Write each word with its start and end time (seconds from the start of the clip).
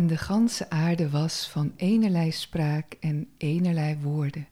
En 0.00 0.06
de 0.06 0.16
ganse 0.16 0.70
aarde 0.70 1.10
was 1.10 1.48
van 1.48 1.72
enerlei 1.76 2.32
spraak 2.32 2.96
en 3.00 3.28
enerlei 3.36 3.98
woorden. 4.02 4.48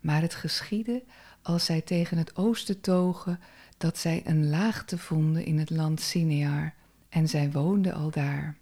Maar 0.00 0.22
het 0.22 0.34
geschiedde 0.34 1.02
als 1.42 1.64
zij 1.64 1.80
tegen 1.80 2.18
het 2.18 2.36
oosten 2.36 2.80
togen, 2.80 3.40
dat 3.78 3.98
zij 3.98 4.22
een 4.24 4.48
laagte 4.48 4.98
vonden 4.98 5.44
in 5.44 5.58
het 5.58 5.70
land 5.70 6.00
Sinear, 6.00 6.74
en 7.08 7.28
zij 7.28 7.50
woonden 7.50 7.94
al 7.94 8.10
daar. 8.10 8.56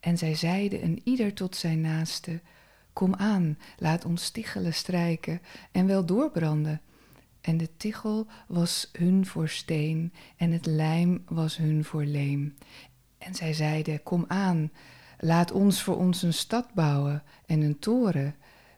En 0.00 0.18
zij 0.18 0.34
zeiden 0.34 0.84
een 0.84 1.00
ieder 1.04 1.34
tot 1.34 1.56
zijn 1.56 1.80
naaste, 1.80 2.40
Kom 2.92 3.14
aan, 3.14 3.58
laat 3.78 4.04
ons 4.04 4.30
tichelen 4.30 4.74
strijken 4.74 5.40
en 5.72 5.86
wel 5.86 6.04
doorbranden. 6.04 6.80
En 7.40 7.56
de 7.56 7.76
tichel 7.76 8.26
was 8.46 8.88
hun 8.92 9.26
voor 9.26 9.48
steen, 9.48 10.12
en 10.36 10.52
het 10.52 10.66
lijm 10.66 11.22
was 11.28 11.56
hun 11.56 11.84
voor 11.84 12.04
leem. 12.04 12.54
En 13.18 13.34
zij 13.34 13.52
zeiden, 13.52 14.02
Kom 14.02 14.24
aan, 14.28 14.70
laat 15.24 15.52
ons 15.52 15.82
voor 15.82 15.96
ons 15.96 16.22
een 16.22 16.32
stad 16.32 16.74
bouwen 16.74 17.22
en 17.46 17.60
een 17.60 17.78
toren, 17.78 18.34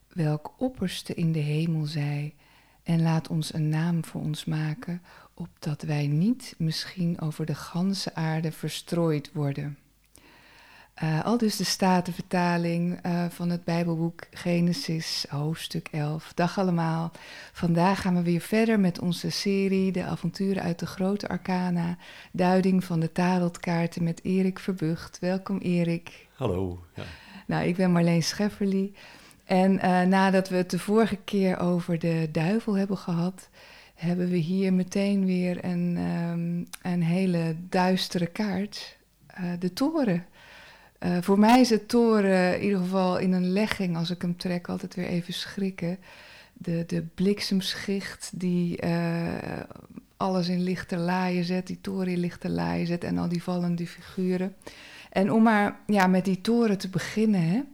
welk 0.09 0.55
opperste 0.59 1.15
in 1.15 1.33
de 1.33 1.39
hemel 1.39 1.87
zij, 1.87 2.35
en 2.83 3.03
laat 3.03 3.29
ons 3.29 3.55
een 3.55 3.69
naam 3.69 4.05
voor 4.05 4.21
ons 4.21 4.45
maken, 4.45 5.03
opdat 5.35 5.83
wij 5.83 6.07
niet 6.07 6.55
misschien 6.59 7.21
over 7.21 7.47
de 7.47 7.55
ganse 7.55 8.15
aarde 8.15 8.53
verstrooid 8.53 9.33
worden. 9.33 9.79
Uh, 11.03 11.25
al 11.25 11.39
dus 11.39 11.57
de 11.57 11.65
Statenvertaling 11.65 13.07
uh, 13.07 13.25
van 13.29 13.51
het 13.51 13.65
Bijbelboek 13.65 14.27
Genesis, 14.31 15.27
hoofdstuk 15.29 15.89
11. 15.93 16.33
Dag 16.35 16.59
allemaal. 16.59 17.13
Vandaag 17.53 18.01
gaan 18.01 18.15
we 18.15 18.23
weer 18.23 18.41
verder 18.41 18.81
met 18.81 18.99
onze 18.99 19.31
serie 19.31 19.93
De 19.93 20.05
avonturen 20.05 20.63
uit 20.63 20.79
de 20.79 20.87
grote 20.87 21.29
arcana. 21.29 21.97
Duiding 22.33 22.85
van 22.85 23.01
de 23.01 23.13
tarotkaarten 23.13 24.03
met 24.03 24.25
Erik 24.25 24.59
Verbucht. 24.59 25.19
Welkom 25.19 25.59
Erik. 25.59 26.27
Hallo. 26.35 26.85
Ja. 26.95 27.03
Nou, 27.47 27.67
ik 27.67 27.77
ben 27.77 27.93
Marleen 27.93 28.23
Schefferly. 28.23 28.93
En 29.45 29.73
uh, 29.73 30.03
nadat 30.03 30.49
we 30.49 30.57
het 30.57 30.71
de 30.71 30.79
vorige 30.79 31.17
keer 31.17 31.59
over 31.59 31.99
de 31.99 32.29
duivel 32.33 32.77
hebben 32.77 32.99
gehad, 32.99 33.49
hebben 33.95 34.29
we 34.29 34.37
hier 34.37 34.73
meteen 34.73 35.25
weer 35.25 35.65
een, 35.65 35.97
um, 35.97 36.67
een 36.83 37.03
hele 37.03 37.57
duistere 37.69 38.27
kaart. 38.27 38.97
de 39.59 39.73
toren. 39.73 40.27
Uh, 41.05 41.17
voor 41.21 41.39
mij 41.39 41.61
is 41.61 41.71
het 41.71 41.89
toren 41.89 42.55
in 42.55 42.63
ieder 42.63 42.79
geval 42.79 43.19
in 43.19 43.33
een 43.33 43.53
legging, 43.53 43.97
als 43.97 44.11
ik 44.11 44.23
hem 44.23 44.37
trek, 44.37 44.69
altijd 44.69 44.95
weer 44.95 45.07
even 45.07 45.33
schrikken. 45.33 45.99
De, 46.53 46.85
de 46.87 47.03
bliksemschicht 47.15 48.31
die 48.35 48.85
uh, 48.85 49.33
alles 50.17 50.49
in 50.49 50.63
lichte 50.63 50.97
laaien 50.97 51.45
zet, 51.45 51.67
die 51.67 51.81
toren 51.81 52.07
in 52.07 52.19
lichte 52.19 52.51
laaien 52.51 52.87
zet 52.87 53.05
en 53.05 53.19
al 53.19 53.29
die 53.29 53.43
vallende 53.43 53.87
figuren. 53.87 54.55
En 55.11 55.33
om 55.33 55.43
maar 55.43 55.81
ja, 55.87 56.07
met 56.07 56.25
die 56.25 56.41
toren 56.41 56.79
te 56.79 56.89
beginnen, 56.89 57.69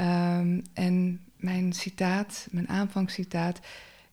um, 0.00 0.62
en 0.72 1.20
mijn 1.36 1.72
citaat, 1.72 2.46
mijn 2.50 2.68
aanvangscitaat, 2.68 3.58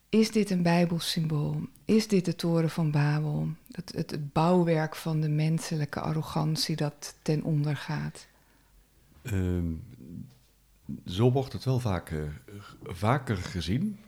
is 0.10 0.32
dit 0.32 0.50
een 0.50 0.62
bijbelsymbool? 0.62 1.62
Is 1.86 2.08
dit 2.08 2.26
de 2.26 2.36
toren 2.36 2.70
van 2.70 2.92
Babel? 2.92 3.48
Het, 3.72 3.92
het, 3.96 4.12
het 4.12 4.34
bouwwerk 4.34 4.96
van 4.96 5.22
de 5.22 5.30
menselijke 5.30 6.00
arrogantie 6.00 6.76
dat 6.76 7.16
ten 7.22 7.44
onder 7.44 7.76
gaat? 7.76 8.27
Um, 9.34 9.84
zo 11.06 11.32
wordt 11.32 11.54
het 11.54 11.64
wel 11.64 11.82
uh, 11.86 12.24
vaker 12.84 13.38
gezien. 13.38 14.00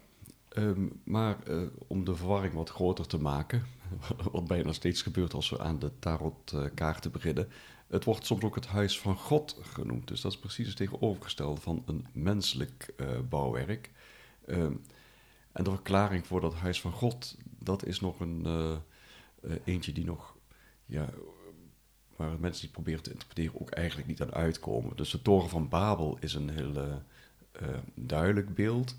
Um, 0.57 1.01
maar 1.03 1.37
uh, 1.47 1.61
om 1.87 2.03
de 2.03 2.15
verwarring 2.15 2.53
wat 2.53 2.69
groter 2.69 3.07
te 3.07 3.17
maken, 3.17 3.63
wat 4.31 4.47
bijna 4.47 4.71
steeds 4.71 5.01
gebeurt 5.01 5.33
als 5.33 5.49
we 5.49 5.59
aan 5.59 5.79
de 5.79 5.91
tarotkaarten 5.99 7.11
beginnen, 7.11 7.47
het 7.87 8.03
wordt 8.03 8.25
soms 8.25 8.43
ook 8.43 8.55
het 8.55 8.67
huis 8.67 8.99
van 8.99 9.15
God 9.15 9.57
genoemd. 9.61 10.07
Dus 10.07 10.21
dat 10.21 10.31
is 10.31 10.39
precies 10.39 10.67
het 10.67 10.77
tegenovergestelde 10.77 11.61
van 11.61 11.83
een 11.85 12.07
menselijk 12.11 12.93
uh, 12.97 13.07
bouwwerk. 13.29 13.91
Um, 14.47 14.81
en 15.51 15.63
de 15.63 15.69
verklaring 15.69 16.27
voor 16.27 16.41
dat 16.41 16.53
huis 16.53 16.81
van 16.81 16.91
God, 16.91 17.37
dat 17.59 17.85
is 17.85 17.99
nog 17.99 18.19
een 18.19 18.47
eentje 19.63 19.91
die 19.91 20.05
nog 20.05 20.35
ja, 20.85 21.09
waar 22.19 22.39
mensen 22.39 22.61
die 22.61 22.71
proberen 22.71 23.03
te 23.03 23.11
interpreteren 23.11 23.61
ook 23.61 23.69
eigenlijk 23.69 24.07
niet 24.07 24.21
aan 24.21 24.33
uitkomen. 24.33 24.95
Dus 24.95 25.09
de 25.09 25.21
Toren 25.21 25.49
van 25.49 25.69
Babel 25.69 26.17
is 26.19 26.33
een 26.33 26.49
heel 26.49 26.75
uh, 26.75 27.67
duidelijk 27.93 28.53
beeld. 28.53 28.95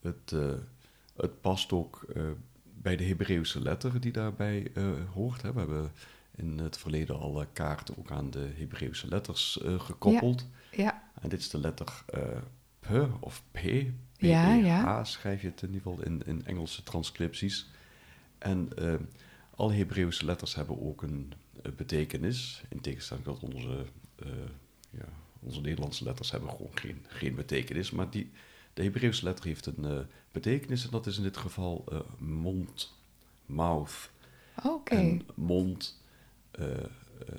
Het, 0.00 0.32
uh, 0.34 0.52
het 1.16 1.40
past 1.40 1.72
ook 1.72 2.06
bij 2.62 2.96
de 2.96 3.04
Hebreeuwse 3.04 3.60
letter 3.60 4.00
die 4.00 4.12
daarbij 4.12 4.72
hoort. 5.12 5.42
Hè. 5.42 5.52
We 5.52 5.58
hebben 5.58 5.92
in 6.34 6.58
het 6.58 6.76
verleden 6.76 7.18
al 7.18 7.46
kaarten 7.52 7.98
ook 7.98 8.10
aan 8.10 8.30
de 8.30 8.50
Hebreeuwse 8.56 9.08
letters 9.08 9.58
gekoppeld. 9.62 10.46
Ja, 10.70 10.82
ja. 10.82 11.02
En 11.20 11.28
dit 11.28 11.40
is 11.40 11.50
de 11.50 11.60
letter 11.60 12.04
P 12.80 12.88
of 13.20 13.42
P. 13.50 13.58
P 13.58 13.60
ja, 14.16 14.56
-E 14.56 14.64
ja. 14.64 15.04
schrijf 15.04 15.40
je 15.40 15.48
het 15.48 15.62
in 15.62 15.72
ieder 15.72 15.82
geval 15.82 16.04
in, 16.04 16.22
in 16.26 16.46
Engelse 16.46 16.82
transcripties. 16.82 17.70
En 18.38 18.68
alle 19.54 19.72
Hebreeuwse 19.72 20.24
letters 20.24 20.54
hebben 20.54 20.82
ook 20.82 21.02
een 21.02 21.32
betekenis. 21.76 22.62
In 22.68 22.80
tegenstelling 22.80 23.24
tot 23.24 23.42
onze, 23.42 23.84
uh, 24.22 24.28
ja, 24.90 25.08
onze 25.40 25.60
Nederlandse 25.60 26.04
letters 26.04 26.30
hebben 26.30 26.50
gewoon 26.50 26.70
geen, 26.74 27.04
geen 27.08 27.34
betekenis. 27.34 27.90
Maar 27.90 28.10
die, 28.10 28.30
de 28.74 28.82
Hebreeuwse 28.82 29.24
letter 29.24 29.44
heeft 29.44 29.66
een 29.66 29.84
uh, 29.84 29.98
betekenis 30.32 30.84
en 30.84 30.90
dat 30.90 31.06
is 31.06 31.16
in 31.16 31.22
dit 31.22 31.36
geval 31.36 31.84
uh, 31.92 31.98
mond, 32.18 32.94
mouth. 33.46 34.10
Oké. 34.56 34.68
Okay. 34.68 34.98
En 34.98 35.22
mond, 35.34 36.02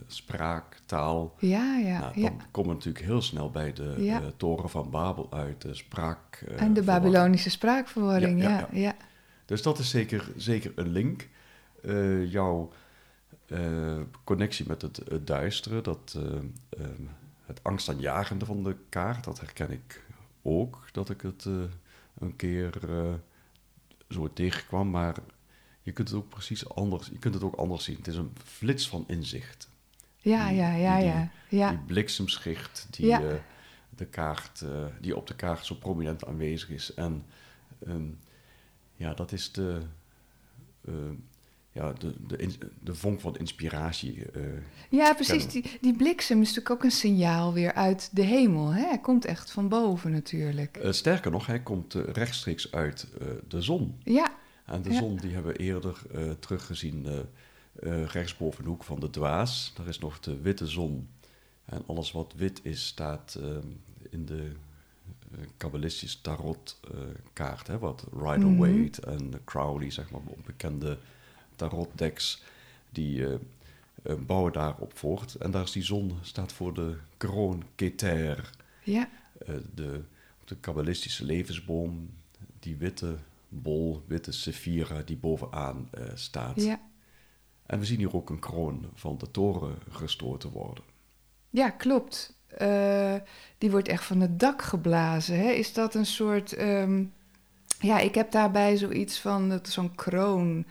spraak, 0.08 0.82
taal. 0.86 1.36
Ja, 1.40 1.78
ja. 1.78 2.00
Nou, 2.00 2.14
dan 2.14 2.24
ja. 2.24 2.46
komen 2.52 2.70
we 2.70 2.76
natuurlijk 2.76 3.06
heel 3.06 3.22
snel 3.22 3.52
bij 3.52 3.74
de 3.74 3.96
Ja. 3.97 4.22
toren 4.38 4.70
van 4.70 4.90
Babel 4.90 5.34
uit, 5.34 5.62
de 5.62 5.76
spraak. 5.76 6.44
en 6.58 6.74
de. 6.74 6.84
Babylonische 6.84 7.50
spraakverwarring, 7.50 8.42
Ja, 8.42 8.50
ja. 8.50 8.58
ja, 8.59 8.68
ja, 8.72 8.80
ja. 8.80 8.96
Dus 9.46 9.62
dat 9.62 9.80
is 9.80 9.90
zeker, 9.90 10.32
zeker 10.36 10.72
een 10.76 10.92
link. 10.92 11.28
Eh, 11.82 12.32
jouw 12.32 12.72
eh, 13.45 14.01
connectie 14.23 14.67
met 14.67 14.81
het, 14.81 14.97
het 15.09 15.28
duistere, 15.28 15.81
dat, 15.81 16.16
ehm, 16.17 17.01
het 17.45 17.63
angstaanjagende 17.63 18.45
van 18.45 18.63
de 18.63 18.75
kaart, 18.90 19.23
dat 19.23 19.40
herken 19.40 19.72
ik 19.72 20.03
ook. 20.41 20.87
Dat 20.91 21.09
ik 21.09 21.22
het 21.22 21.46
eh, 21.46 21.53
een 22.20 22.35
keer 22.35 22.73
zo 24.09 24.34
tegenkwam, 24.34 24.90
maar 24.90 25.16
je 25.81 25.91
kunt 25.91 26.08
het 26.09 26.17
ook 26.17 26.29
precies 26.29 26.70
anders, 26.70 27.08
je 27.08 27.20
kunt 27.20 27.34
het 27.34 27.43
ook 27.43 27.55
anders 27.55 27.84
zien. 27.84 27.96
Het 27.96 28.08
is 28.08 28.16
een 28.16 28.31
flits 28.43 28.90
van 28.90 29.03
inzicht. 29.08 29.70
Ja, 30.17 30.47
Die- 30.47 30.58
ja, 30.58 30.73
ja, 30.75 30.97
die- 30.97 31.05
ja. 31.05 31.29
Ja, 31.49 31.70
Die 31.70 31.79
bliksemschicht 31.79 32.87
die, 32.90 33.05
Ja. 33.05 33.22
de 33.90 34.05
kaart, 34.05 34.66
die 35.02 35.16
op 35.17 35.28
de 35.28 35.35
kaart 35.35 35.66
zo 35.66 35.75
prominent 35.75 36.25
aanwezig 36.25 36.70
is. 36.70 36.93
En 36.93 37.25
ehm, 37.85 38.08
ja, 38.96 39.14
dat 39.14 39.31
is 39.31 39.52
de, 39.52 39.81
ja, 41.75 41.93
de, 41.93 42.13
de, 42.83 42.95
vonk 42.95 43.19
van 43.19 43.37
inspiratie. 43.37 44.25
eh, 44.31 44.41
ja 44.89 45.13
precies. 45.13 45.45
kennen 45.45 45.61
Die, 45.61 45.77
die 45.81 45.95
bliksem 45.95 46.41
is 46.41 46.47
natuurlijk 46.47 46.75
ook 46.75 46.83
een 46.83 46.91
signaal 46.91 47.53
weer 47.53 47.73
uit 47.73 48.09
de 48.11 48.22
hemel. 48.22 48.73
Hè? 48.73 48.85
Hij 48.87 48.99
komt 48.99 49.25
echt 49.25 49.51
van 49.51 49.67
boven 49.69 50.11
natuurlijk. 50.11 50.77
eh, 50.77 50.91
sterker 50.91 51.31
nog, 51.31 51.45
hij 51.45 51.59
komt 51.61 51.95
eh, 51.95 52.03
rechtstreeks 52.03 52.72
uit 52.72 53.07
de 53.47 53.61
zon. 53.61 53.99
Ja, 54.03 54.31
En 54.66 54.81
de 54.81 54.91
Ja. 54.91 54.97
zon 54.99 55.16
die 55.17 55.33
hebben 55.33 55.51
we 55.53 55.57
eerder 55.59 56.01
teruggezien 56.39 57.07
rechtsboven 58.05 58.63
de 58.63 58.69
hoek 58.69 58.83
van 58.83 58.99
de 58.99 59.09
dwaas. 59.09 59.72
Daar 59.75 59.87
is 59.87 59.99
nog 59.99 60.19
de 60.19 60.41
witte 60.41 60.67
zon. 60.67 61.09
En 61.66 61.83
alles 61.87 62.11
wat 62.11 62.33
wit 62.37 62.59
is, 62.63 62.85
staat 62.85 63.37
ehm, 63.41 63.67
in 64.09 64.25
de 64.25 64.51
kabbalistische 65.57 66.22
tarot 66.22 66.79
eh, 66.91 66.99
kaart. 67.33 67.67
Hè, 67.67 67.77
wat 67.79 68.05
Rider-Waite 68.19 69.01
en 69.01 69.31
Crowley, 69.45 69.91
zeg 69.91 70.09
maar, 70.11 70.22
bekende 70.45 70.97
tarotdecks, 71.55 72.43
die 72.90 73.25
eh, 73.25 73.34
eh, 74.03 74.16
bouwen 74.25 74.53
daarop 74.53 74.97
voort. 74.97 75.35
En 75.35 75.52
daar 75.52 75.63
is 75.63 75.72
die 75.72 75.84
zon, 75.84 76.17
staat 76.22 76.53
voor 76.53 76.73
de 76.73 76.97
kroon 77.17 77.63
Keter. 77.75 78.49
Ja. 78.84 79.09
Uh, 79.49 79.55
de, 79.73 80.02
de 80.46 80.55
kabbalistische 80.55 81.25
levensboom, 81.25 82.09
die 82.59 82.75
witte 82.75 83.17
bol, 83.49 84.03
witte 84.07 84.31
sephira 84.31 85.02
die 85.02 85.17
bovenaan 85.17 85.90
uh, 85.97 86.03
staat. 86.13 86.61
Ja. 86.61 86.79
En 87.66 87.79
we 87.79 87.85
zien 87.85 87.97
hier 87.97 88.16
ook 88.16 88.29
een 88.29 88.40
kroon 88.40 88.85
van 88.93 89.17
de 89.17 89.31
toren 89.31 89.75
gestoten 89.90 90.49
worden. 90.49 90.84
Ja, 91.49 91.69
klopt. 91.69 92.34
Uh, 92.61 93.16
die 93.58 93.72
wordt 93.72 93.87
echt 93.87 94.03
van 94.03 94.19
het 94.19 94.40
dak 94.40 94.61
geblazen. 94.61 95.40
Hè? 95.40 95.49
Is 95.49 95.73
dat 95.73 95.96
een 95.96 96.05
soort. 96.05 96.59
Um, 96.59 97.13
ja, 97.79 97.99
ik 97.99 98.16
heb 98.16 98.31
daarbij 98.31 98.78
zoiets 98.78 99.19
van 99.19 99.59
zo'n 99.63 99.96
kroon. 99.96 100.66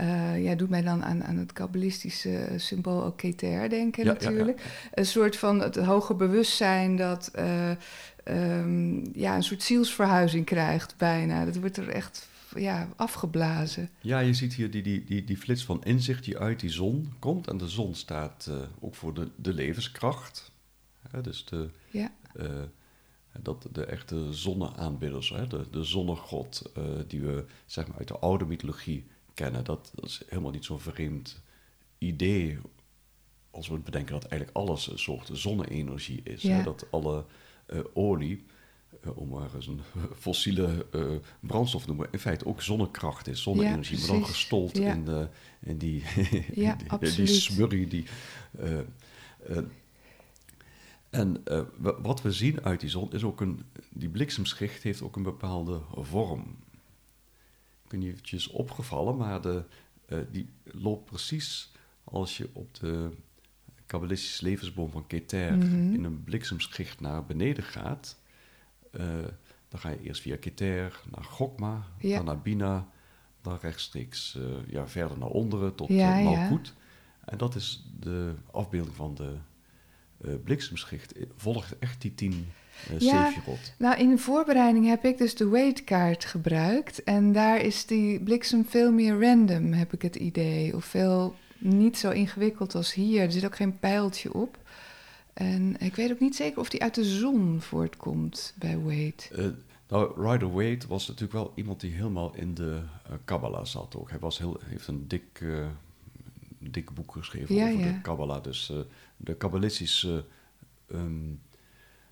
Uh, 0.00 0.44
ja, 0.44 0.54
doet 0.54 0.68
mij 0.68 0.82
dan 0.82 1.04
aan, 1.04 1.24
aan 1.24 1.36
het 1.36 1.52
kabbalistische 1.52 2.48
symbool 2.56 3.04
ook 3.04 3.16
Keter 3.16 3.68
denken 3.68 4.04
Ja, 4.04 4.12
natuurlijk. 4.12 4.58
ja, 4.58 4.64
ja. 4.64 4.90
Een 4.94 5.06
soort 5.06 5.36
van 5.36 5.60
het 5.60 5.76
hoge 5.76 6.14
bewustzijn 6.14 6.96
dat 6.96 7.30
uh, 7.38 7.70
um, 8.24 9.10
ja, 9.14 9.36
een 9.36 9.42
soort 9.42 9.62
zielsverhuizing 9.62 10.44
krijgt 10.44 10.96
bijna. 10.96 11.44
Dat 11.44 11.56
wordt 11.56 11.76
er 11.76 11.88
echt 11.88 12.28
ja, 12.56 12.88
afgeblazen. 12.96 13.90
Ja, 14.00 14.18
je 14.18 14.34
ziet 14.34 14.54
hier 14.54 14.70
die, 14.70 14.82
die, 14.82 15.04
die, 15.04 15.24
die 15.24 15.36
flits 15.36 15.64
van 15.64 15.84
inzicht 15.84 16.24
die 16.24 16.38
uit 16.38 16.60
die 16.60 16.70
zon 16.70 17.12
komt. 17.18 17.48
En 17.48 17.58
de 17.58 17.68
zon 17.68 17.94
staat 17.94 18.46
uh, 18.50 18.56
ook 18.80 18.94
voor 18.94 19.14
de, 19.14 19.28
de 19.36 19.52
levenskracht. 19.52 20.52
Dus 21.22 21.44
de, 21.44 21.68
Ja. 21.90 22.12
dat 23.42 23.68
de 23.72 23.84
echte 23.84 24.32
zonneaanbidders, 24.32 25.30
hè, 25.30 25.46
de, 25.46 25.64
de 25.70 25.84
zonnegod 25.84 26.72
die 27.06 27.20
we 27.20 27.44
zeg 27.66 27.86
maar, 27.86 27.98
uit 27.98 28.08
de 28.08 28.18
oude 28.18 28.44
mythologie 28.44 29.06
kennen, 29.38 29.64
dat, 29.64 29.90
dat 29.94 30.04
is 30.04 30.22
helemaal 30.28 30.50
niet 30.50 30.64
zo'n 30.64 30.80
vreemd 30.80 31.42
idee 31.98 32.58
als 33.50 33.68
we 33.68 33.78
bedenken 33.78 34.12
dat 34.12 34.24
eigenlijk 34.24 34.56
alles 34.56 34.90
een 34.90 34.98
soort 34.98 35.30
zonne-energie 35.32 36.20
is. 36.24 36.42
Ja. 36.42 36.56
Hè, 36.56 36.62
dat 36.62 36.86
alle 36.90 37.24
uh, 37.68 37.80
olie, 37.92 38.44
uh, 39.04 39.18
om 39.18 39.28
maar 39.28 39.54
eens 39.54 39.66
een 39.66 39.80
fossiele 40.26 40.86
uh, 40.94 41.16
brandstof 41.40 41.82
te 41.82 41.88
noemen, 41.88 42.08
in 42.10 42.18
feite 42.18 42.46
ook 42.46 42.62
zonnekracht 42.62 43.26
is, 43.26 43.42
zonne-energie, 43.42 43.98
Ja, 43.98 44.06
maar 44.06 44.16
dan 44.16 44.26
gestold 44.26 44.76
Ja. 44.76 44.92
in, 44.92 45.04
de, 45.04 45.28
in 45.60 45.78
die, 45.78 46.02
Ja, 46.64 46.76
die, 47.00 47.14
die 47.14 47.26
smurrie 47.26 47.86
die. 47.86 48.04
en 51.10 51.42
wat 51.78 52.22
we 52.22 52.32
zien 52.32 52.64
uit 52.64 52.80
die 52.80 52.90
zon 52.90 53.12
is 53.12 53.24
ook 53.24 53.40
een. 53.40 53.62
Die 53.90 54.08
bliksemschicht 54.08 54.82
heeft 54.82 55.02
ook 55.02 55.16
een 55.16 55.22
bepaalde 55.22 55.80
vorm. 55.94 56.56
Ik 57.92 57.98
niet 57.98 58.12
eventjes 58.12 58.48
opgevallen, 58.48 59.16
maar 59.16 59.40
de, 59.40 59.64
uh, 60.08 60.18
die 60.30 60.48
loopt 60.64 61.04
precies 61.04 61.72
als 62.04 62.36
je 62.36 62.48
op 62.52 62.74
de 62.74 63.10
kabbalistische 63.86 64.44
levensboom 64.44 64.90
van 64.90 65.06
Keter 65.06 65.56
Mhm. 65.56 65.94
in 65.94 66.04
een 66.04 66.24
bliksemschicht 66.24 67.00
naar 67.00 67.24
beneden 67.26 67.64
gaat. 67.64 68.20
Uh, 68.92 69.04
dan 69.68 69.80
ga 69.80 69.88
je 69.90 70.00
eerst 70.02 70.20
via 70.22 70.36
Keter 70.36 71.00
naar 71.14 71.24
Gokma, 71.24 71.86
Ja. 71.98 72.16
dan 72.16 72.24
naar 72.24 72.40
Bina, 72.42 72.88
dan 73.40 73.58
rechtstreeks 73.60 74.34
uh, 74.38 74.44
ja, 74.68 74.88
verder 74.88 75.18
naar 75.18 75.28
onderen 75.28 75.74
tot 75.74 75.88
Ja, 75.88 76.18
ja. 76.18 76.60
En 77.24 77.38
dat 77.38 77.54
is 77.54 77.84
de 78.00 78.34
afbeelding 78.50 78.94
van 78.96 79.14
de 79.14 79.36
bliksemschicht. 80.44 81.14
Volgt 81.36 81.78
echt 81.78 82.00
die 82.00 82.14
tien 82.14 82.48
Ja. 82.98 83.30
Sefirot. 83.30 83.72
Nou, 83.78 83.98
in 83.98 84.10
de 84.10 84.18
voorbereiding 84.18 84.86
heb 84.86 85.04
ik 85.04 85.18
dus 85.18 85.34
de 85.34 85.48
weightkaart 85.48 86.24
gebruikt. 86.24 87.02
En 87.02 87.32
daar 87.32 87.60
is 87.60 87.86
die 87.86 88.20
bliksem 88.20 88.64
veel 88.68 88.92
meer 88.92 89.20
random, 89.20 89.72
heb 89.72 89.92
ik 89.92 90.02
het 90.02 90.16
idee. 90.16 90.76
Of 90.76 90.84
veel 90.84 91.34
niet 91.58 91.98
zo 91.98 92.10
ingewikkeld 92.10 92.74
als 92.74 92.94
hier. 92.94 93.22
Er 93.22 93.32
zit 93.32 93.44
ook 93.44 93.56
geen 93.56 93.78
pijltje 93.78 94.34
op. 94.34 94.58
En 95.32 95.76
ik 95.80 95.94
weet 95.94 96.10
ook 96.10 96.20
niet 96.20 96.36
zeker 96.36 96.60
of 96.60 96.68
die 96.68 96.82
uit 96.82 96.94
de 96.94 97.04
zon 97.04 97.60
voortkomt 97.60 98.54
bij 98.58 98.78
Wade. 98.78 99.14
Uh, 99.32 99.46
nou, 99.88 100.30
Rider 100.30 100.52
Waite 100.52 100.88
was 100.88 101.06
natuurlijk 101.06 101.32
wel 101.32 101.52
iemand 101.54 101.80
die 101.80 101.92
helemaal 101.92 102.34
in 102.34 102.54
de 102.54 102.80
uh, 103.10 103.12
Kabbalah 103.24 103.64
zat 103.64 103.96
ook. 103.96 104.10
Hij 104.10 104.18
was 104.18 104.38
heel, 104.38 104.60
heeft 104.64 104.86
een 104.86 105.08
dik, 105.08 105.40
uh, 105.40 105.66
dik 106.58 106.90
boek 106.90 107.12
geschreven 107.12 107.54
Ja, 107.54 107.66
over 107.66 107.86
ja. 107.86 107.92
de 107.92 108.00
Kabbalah. 108.00 108.42
Dus 108.42 108.72
de 109.16 109.34
kabbalistische 109.34 110.24
um, 110.92 111.40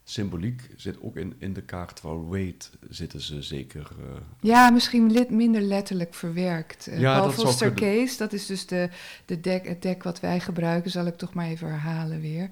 symboliek 0.09 0.71
zit 0.77 0.97
ook 1.03 1.17
in, 1.17 1.35
in 1.39 1.53
de 1.53 1.63
kaart. 1.63 2.01
Waar 2.01 2.29
Waite 2.29 2.69
zitten 2.89 3.21
ze 3.21 3.43
zeker... 3.43 3.91
uh, 4.01 4.05
Ja, 4.41 4.71
misschien 4.71 5.13
lid, 5.13 5.31
minder 5.31 5.61
letterlijk 5.61 6.15
verwerkt. 6.15 6.89
Uh, 6.89 6.99
Ja, 6.99 7.19
Paul 7.19 7.31
Foster. 7.31 7.73
Case, 7.75 8.19
dat 8.19 8.33
is 8.33 8.47
dus 8.47 8.67
de, 8.67 8.89
de 9.25 9.41
deck, 9.41 9.69
het 9.69 9.83
deck 9.83 10.03
wat 10.03 10.21
wij 10.21 10.41
gebruiken, 10.41 10.91
zal 10.91 11.07
ik 11.07 11.17
toch 11.17 11.35
maar 11.35 11.47
even 11.47 11.69
herhalen 11.69 12.21
weer. 12.21 12.49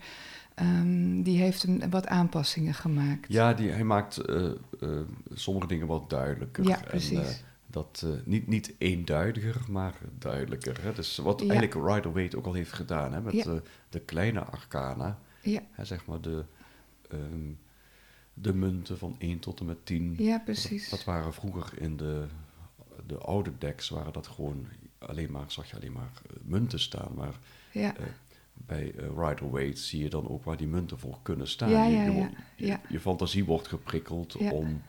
Um, 0.60 1.22
die 1.22 1.38
heeft 1.38 1.62
een, 1.62 1.90
wat 1.90 2.06
aanpassingen 2.06 2.74
gemaakt. 2.74 3.32
Ja, 3.32 3.54
die, 3.54 3.70
hij 3.70 3.84
maakt 3.84 4.28
uh, 4.30 4.50
uh, 4.80 5.00
sommige 5.34 5.66
dingen 5.66 5.86
wat 5.86 6.10
duidelijker. 6.10 6.64
Ja, 6.64 6.80
precies. 6.86 7.18
En, 7.18 7.52
dat 7.66 8.06
niet, 8.24 8.46
niet 8.46 8.74
eenduidiger, 8.78 9.56
maar 9.68 9.94
duidelijker. 10.18 10.76
Hè? 10.82 10.92
Dus 10.92 11.16
wat 11.16 11.40
Ja. 11.40 11.48
eigenlijk 11.52 11.86
Rider 11.94 12.12
Waite 12.12 12.36
ook 12.36 12.46
al 12.46 12.52
heeft 12.52 12.72
gedaan 12.72 13.12
hè? 13.12 13.20
met 13.20 13.34
Ja. 13.34 13.60
de 13.88 14.00
kleine 14.00 14.40
arcana. 14.40 15.18
Ja, 15.42 15.60
Hè, 15.70 15.84
zeg 15.84 16.06
maar 16.06 16.20
de, 16.20 16.44
um, 17.12 17.58
de 18.34 18.54
munten 18.54 18.98
van 18.98 19.16
1 19.18 19.38
tot 19.38 19.60
en 19.60 19.66
met 19.66 19.86
10. 19.86 20.14
ja 20.18 20.38
precies. 20.38 20.88
Dat 20.88 21.04
waren 21.04 21.34
vroeger 21.34 21.80
in 21.80 21.96
de, 21.96 22.26
de 23.06 23.18
oude 23.18 23.52
decks, 23.58 23.88
waren 23.88 24.12
dat 24.12 24.26
gewoon 24.26 24.66
alleen 24.98 25.30
maar, 25.30 25.50
zag 25.50 25.70
je 25.70 25.76
alleen 25.76 25.92
maar 25.92 26.12
uh, 26.30 26.36
munten 26.44 26.80
staan. 26.80 27.14
Maar 27.14 27.38
ja. 27.72 27.98
uh, 27.98 28.06
bij 28.52 28.92
uh, 28.94 29.06
Rider 29.16 29.50
Waite 29.50 29.80
zie 29.80 30.02
je 30.02 30.10
dan 30.10 30.28
ook 30.28 30.44
waar 30.44 30.56
die 30.56 30.66
munten 30.66 30.98
voor 30.98 31.18
kunnen 31.22 31.48
staan. 31.48 31.70
Ja, 31.70 31.84
je, 31.84 32.12
ja, 32.12 32.30
je, 32.56 32.78
je, 32.88 33.00
fantasie 33.00 33.44
wordt 33.44 33.68
geprikkeld 33.68 34.36
om, 34.36 34.82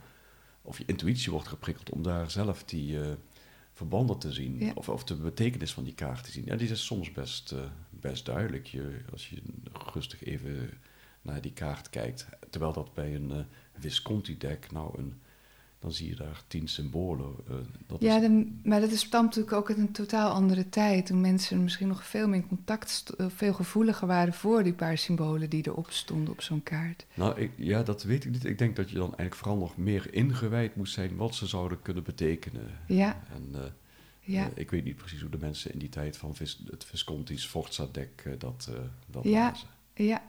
of 0.61 0.77
je 0.77 0.83
intuïtie 0.87 1.31
wordt 1.31 1.47
geprikkeld 1.47 1.89
om 1.89 2.03
daar 2.03 2.31
zelf 2.31 2.63
die 2.63 2.93
uh, 2.93 3.07
verbanden 3.73 4.17
te 4.17 4.31
zien. 4.31 4.59
Ja. 4.59 4.71
Of, 4.75 4.89
of 4.89 5.03
de 5.03 5.15
betekenis 5.15 5.73
van 5.73 5.83
die 5.83 5.93
kaart 5.93 6.23
te 6.23 6.31
zien. 6.31 6.45
Ja, 6.45 6.55
die 6.55 6.69
is 6.69 6.85
soms 6.85 7.11
best, 7.11 7.51
uh, 7.51 7.59
best 7.89 8.25
duidelijk. 8.25 8.67
Je, 8.67 8.99
als 9.11 9.29
je 9.29 9.41
rustig 9.93 10.23
even 10.23 10.69
naar 11.25 11.41
die 11.41 11.53
kaart 11.53 11.89
kijkt. 11.89 12.25
Terwijl 12.49 12.73
dat 12.73 12.93
bij 12.93 13.15
een 13.15 13.29
uh, 13.31 13.37
Visconti-deck, 13.77 14.71
nou, 14.71 14.97
een, 14.99 15.13
dan 15.79 15.91
zie 15.93 16.09
je 16.09 16.15
daar 16.15 16.43
tien 16.47 16.67
symbolen. 16.67 17.35
Uh, 17.49 17.55
dat 17.87 18.01
Ja, 18.01 18.15
is, 18.15 18.21
de, 18.21 18.51
maar 18.63 18.79
dat 18.81 18.91
is 18.91 18.99
stamt 18.99 19.25
natuurlijk 19.25 19.55
ook 19.55 19.69
uit 19.69 19.77
een 19.77 19.91
totaal 19.91 20.31
andere 20.31 20.69
tijd. 20.69 21.05
Toen 21.05 21.21
mensen 21.21 21.63
misschien 21.63 21.87
nog 21.87 22.05
veel 22.05 22.27
meer 22.27 22.39
in 22.39 22.47
contact, 22.47 23.09
eh, 23.17 23.25
veel 23.29 23.53
gevoeliger 23.53 24.07
waren 24.07 24.33
voor 24.33 24.63
die 24.63 24.73
paar 24.73 24.97
symbolen 24.97 25.49
die 25.49 25.67
erop 25.67 25.91
stonden 25.91 26.33
op 26.33 26.41
zo'n 26.41 26.63
kaart. 26.63 27.05
Nou, 27.13 27.39
ik, 27.39 27.51
ja, 27.55 27.83
dat 27.83 28.03
weet 28.03 28.25
ik 28.25 28.31
niet. 28.31 28.45
Ik 28.45 28.57
denk 28.57 28.75
dat 28.75 28.89
je 28.89 28.95
dan 28.95 29.05
eigenlijk 29.05 29.35
vooral 29.35 29.57
nog 29.57 29.77
meer 29.77 30.13
ingewijd 30.13 30.75
moet 30.75 30.89
zijn 30.89 31.15
wat 31.15 31.35
ze 31.35 31.47
zouden 31.47 31.81
kunnen 31.81 32.03
betekenen. 32.03 32.67
Ja, 32.87 33.23
En 33.33 33.49
uh, 33.53 33.59
ja. 34.19 34.41
uh, 34.45 34.51
ik 34.55 34.71
weet 34.71 34.83
niet 34.83 34.95
precies 34.95 35.21
hoe 35.21 35.29
de 35.29 35.37
mensen 35.37 35.71
in 35.73 35.79
die 35.79 35.89
tijd 35.89 36.17
van 36.17 36.35
Vis, 36.35 36.63
het 36.69 36.83
Visconti's 36.85 37.45
Forza-deck 37.45 38.23
uh, 38.27 38.33
dat, 38.37 38.69
dat 39.07 39.23
Ja. 39.23 39.47
lazen. 39.47 39.67
Ja. 39.93 40.21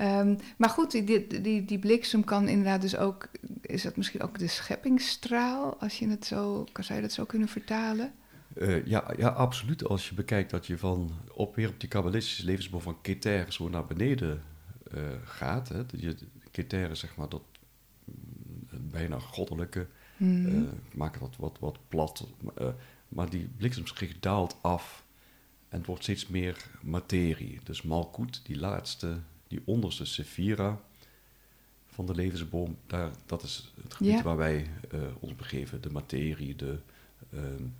Um, 0.00 0.38
maar 0.56 0.68
goed, 0.68 0.90
die, 0.90 1.26
die, 1.26 1.64
die, 1.64 1.78
bliksem 1.78 2.24
kan 2.24 2.48
inderdaad 2.48 2.80
dus 2.80 2.96
ook... 2.96 3.28
Is 3.60 3.82
dat 3.82 3.96
misschien 3.96 4.22
ook 4.22 4.38
de 4.38 4.46
scheppingsstraal? 4.46 5.80
Als 5.80 5.98
je 5.98 6.08
het 6.08 6.26
zo... 6.26 6.66
Zou 6.72 6.94
je 6.94 7.00
dat 7.00 7.12
zo 7.12 7.24
kunnen 7.24 7.48
vertalen? 7.48 8.12
Uh, 8.54 8.86
ja, 8.86 9.14
ja, 9.16 9.28
absoluut. 9.28 9.84
Als 9.84 10.08
je 10.08 10.14
bekijkt 10.14 10.50
dat 10.50 10.66
je 10.66 10.78
van 10.78 11.10
op, 11.32 11.56
weer 11.56 11.68
op 11.68 11.80
die 11.80 11.88
kabbalistische 11.88 12.44
levensboom 12.44 12.80
van 12.80 13.00
Keter 13.00 13.52
zo 13.52 13.68
naar 13.68 13.86
beneden 13.86 14.42
uh, 14.94 15.02
gaat. 15.24 15.68
Hè. 15.68 15.82
Je, 15.96 16.16
Keter 16.50 16.90
is 16.90 17.00
zeg 17.00 17.16
maar 17.16 17.28
dat 17.28 17.42
mm, 18.04 18.90
bijna 18.90 19.18
goddelijke. 19.18 19.86
Hmm. 20.16 20.46
Uh, 20.46 20.60
ik 20.62 20.94
maak 20.94 21.20
het 21.20 21.36
wat, 21.36 21.58
wat, 21.60 21.78
plat. 21.88 22.26
Maar 23.08 23.30
die 23.30 23.50
bliksemschicht 23.56 24.22
daalt 24.22 24.56
af 24.60 25.04
en 25.68 25.78
het 25.78 25.86
wordt 25.86 26.02
steeds 26.02 26.26
meer 26.26 26.56
materie. 26.82 27.60
Dus 27.62 27.82
Malkut, 27.82 28.40
die 28.44 28.58
laatste, 28.58 29.18
die 29.52 29.62
onderste 29.64 30.04
Sephira 30.04 30.80
van 31.86 32.06
de 32.06 32.14
levensboom, 32.14 32.76
daar, 32.86 33.10
dat 33.26 33.42
is 33.42 33.72
het 33.82 33.94
gebied 33.94 34.12
Ja. 34.12 34.22
waar 34.22 34.36
wij 34.36 34.66
uh, 34.94 35.00
ons 35.20 35.34
begeven. 35.34 35.80
De 35.80 35.90
materie, 35.90 36.56
de, 36.56 36.78
um, 37.34 37.74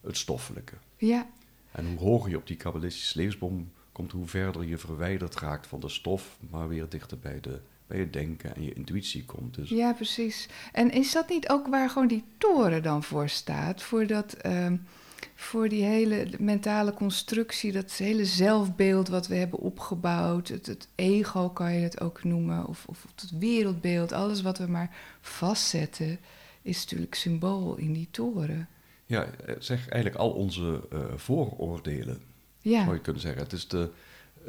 het 0.00 0.16
stoffelijke. 0.16 0.74
Ja, 0.96 1.26
En 1.72 1.86
hoe 1.86 1.98
hoger 1.98 2.30
je 2.30 2.36
op 2.36 2.46
die 2.46 2.56
kabbalistische 2.56 3.18
levensboom 3.18 3.70
komt, 3.92 4.12
hoe 4.12 4.26
verder 4.26 4.64
je 4.64 4.78
verwijderd 4.78 5.34
raakt 5.34 5.66
van 5.66 5.80
de 5.80 5.88
stof, 5.88 6.38
maar 6.50 6.68
weer 6.68 6.88
dichter 6.88 7.18
bij, 7.18 7.40
de, 7.40 7.60
bij 7.86 7.98
je 7.98 8.10
denken 8.10 8.54
en 8.56 8.62
je 8.62 8.72
intuïtie 8.72 9.24
komt. 9.24 9.54
Dus 9.54 9.68
ja, 9.68 9.92
precies. 9.92 10.48
En 10.72 10.90
is 10.90 11.12
dat 11.12 11.28
niet 11.28 11.48
ook 11.48 11.66
waar 11.66 11.90
gewoon 11.90 12.08
die 12.08 12.24
toren 12.38 12.82
dan 12.82 13.02
voor 13.02 13.28
staat? 13.28 13.82
Voor, 13.82 14.06
dat, 14.06 14.46
um, 14.46 14.86
voor 15.34 15.68
die 15.68 15.84
hele 15.84 16.28
mentale 16.38 16.92
constructie, 16.94 17.72
dat 17.72 17.92
hele 17.92 18.24
zelfbeeld 18.24 19.08
wat 19.08 19.26
we 19.26 19.34
hebben 19.34 19.58
opgebouwd. 19.58 20.48
Het, 20.48 20.66
het 20.66 20.88
ego 20.94 21.48
kan 21.50 21.72
je 21.74 21.80
het 21.80 22.00
ook 22.00 22.24
noemen, 22.24 22.66
of, 22.66 22.84
of 22.86 23.06
het 23.14 23.30
wereldbeeld. 23.38 24.12
Alles 24.12 24.42
wat 24.42 24.58
we 24.58 24.66
maar 24.66 24.96
vastzetten, 25.20 26.18
is 26.62 26.80
natuurlijk 26.82 27.14
symbool 27.14 27.76
in 27.76 27.92
die 27.92 28.08
toren. 28.10 28.68
Ja, 29.06 29.26
zeg 29.58 29.88
eigenlijk 29.88 30.22
al 30.22 30.30
onze 30.30 30.82
uh, 30.92 31.00
vooroordelen, 31.16 32.20
Ja. 32.60 32.82
zou 32.82 32.94
je 32.94 33.00
kunnen 33.00 33.22
zeggen. 33.22 33.42
Het 33.42 33.52
is 33.52 33.68
de, 33.68 33.90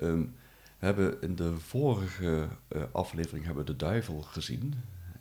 um, 0.02 0.36
We 0.80 0.86
hebben 0.86 1.22
in 1.22 1.36
de 1.36 1.60
vorige 1.60 2.48
eh, 2.68 2.82
aflevering 2.92 3.46
hebben 3.46 3.66
we 3.66 3.72
de 3.72 3.78
duivel 3.78 4.22
gezien. 4.22 4.74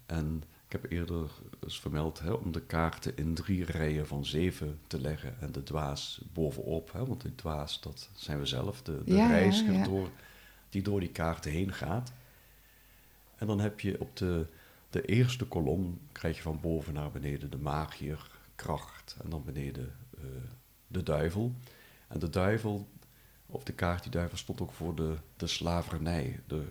En 0.07 0.43
ik 0.67 0.73
heb 0.73 0.91
eerder 0.91 1.31
eens 1.65 1.81
vermeld 1.81 2.19
hè, 2.19 2.31
om 2.31 2.53
de 2.53 2.61
kaarten 2.61 3.17
in 3.17 3.35
drie 3.35 3.65
rijen 3.65 4.07
van 4.07 4.25
zeven 4.25 4.79
te 4.87 5.01
leggen 5.01 5.41
en 5.41 5.53
de 5.53 5.63
dwaas 5.63 6.21
bovenop. 6.33 6.93
Hè, 6.93 7.07
want 7.07 7.21
die 7.21 7.35
dwaas, 7.35 7.81
dat 7.81 8.11
zijn 8.15 8.39
we 8.39 8.47
zelf, 8.47 8.83
de, 8.83 9.05
de 9.05 9.15
Ja, 9.15 9.27
reiziger 9.27 9.73
ja. 9.73 9.85
Door, 9.85 10.09
die 10.69 10.83
door 10.83 11.01
die 11.01 11.09
kaarten 11.09 11.51
heen 11.51 11.73
gaat. 11.73 12.13
En 13.37 13.47
dan 13.47 13.61
heb 13.61 13.81
je 13.81 14.01
op 14.01 14.17
de, 14.17 14.47
de 14.91 15.03
eerste 15.03 15.45
kolom, 15.45 16.01
krijg 16.13 16.37
je 16.37 16.43
van 16.43 16.61
boven 16.61 16.95
naar 16.95 17.11
beneden 17.11 17.51
de 17.51 17.59
magier, 17.59 18.31
kracht 18.55 19.17
en 19.25 19.31
dan 19.31 19.45
beneden 19.45 19.95
eh, 20.19 20.25
de 20.87 21.03
duivel. 21.03 21.53
En 22.09 22.19
de 22.19 22.31
duivel, 22.31 22.89
of 23.47 23.65
de 23.65 23.73
kaart 23.73 24.03
die 24.03 24.13
duivel, 24.13 24.39
stond 24.39 24.61
ook 24.61 24.73
voor 24.73 24.95
de, 24.95 25.17
de 25.37 25.47
slavernij, 25.47 26.41
de, 26.47 26.65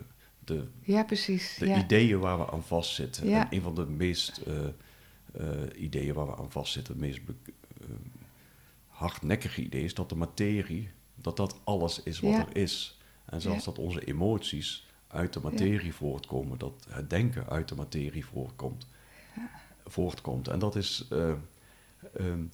de 0.46 0.66
Ja, 0.80 1.04
precies. 1.04 1.56
de 1.58 1.66
ja. 1.66 1.78
ideeën 1.78 2.18
waar 2.18 2.38
we 2.38 2.50
aan 2.50 2.62
vastzitten. 2.62 3.28
Ja. 3.28 3.40
En 3.40 3.56
een 3.56 3.62
van 3.62 3.74
de 3.74 3.86
meest 3.86 4.38
eh, 4.38 4.66
eh, 5.32 5.82
ideeën 5.82 6.14
waar 6.14 6.26
we 6.26 6.36
aan 6.36 6.50
vastzitten, 6.50 6.92
het 6.92 7.02
meest 7.02 7.20
eh, 7.80 7.86
hardnekkige 8.88 9.62
idee 9.62 9.84
is 9.84 9.94
dat 9.94 10.08
de 10.08 10.14
materie, 10.14 10.90
dat 11.14 11.36
dat 11.36 11.60
alles 11.64 12.02
is 12.02 12.20
wat 12.20 12.34
er 12.34 12.56
is. 12.56 12.98
En 13.24 13.40
zelfs 13.40 13.64
dat 13.64 13.78
onze 13.78 14.04
emoties 14.04 14.86
uit 15.06 15.32
de 15.32 15.40
materie 15.40 15.94
voortkomen, 15.94 16.58
dat 16.58 16.86
het 16.88 17.10
denken 17.10 17.48
uit 17.48 17.68
de 17.68 17.74
materie 17.74 18.26
voortkomt. 18.26 18.86
voortkomt. 19.86 20.48
En 20.48 20.58
dat 20.58 20.76
is, 20.76 21.06
eh, 21.10 21.32
ehm, 22.14 22.44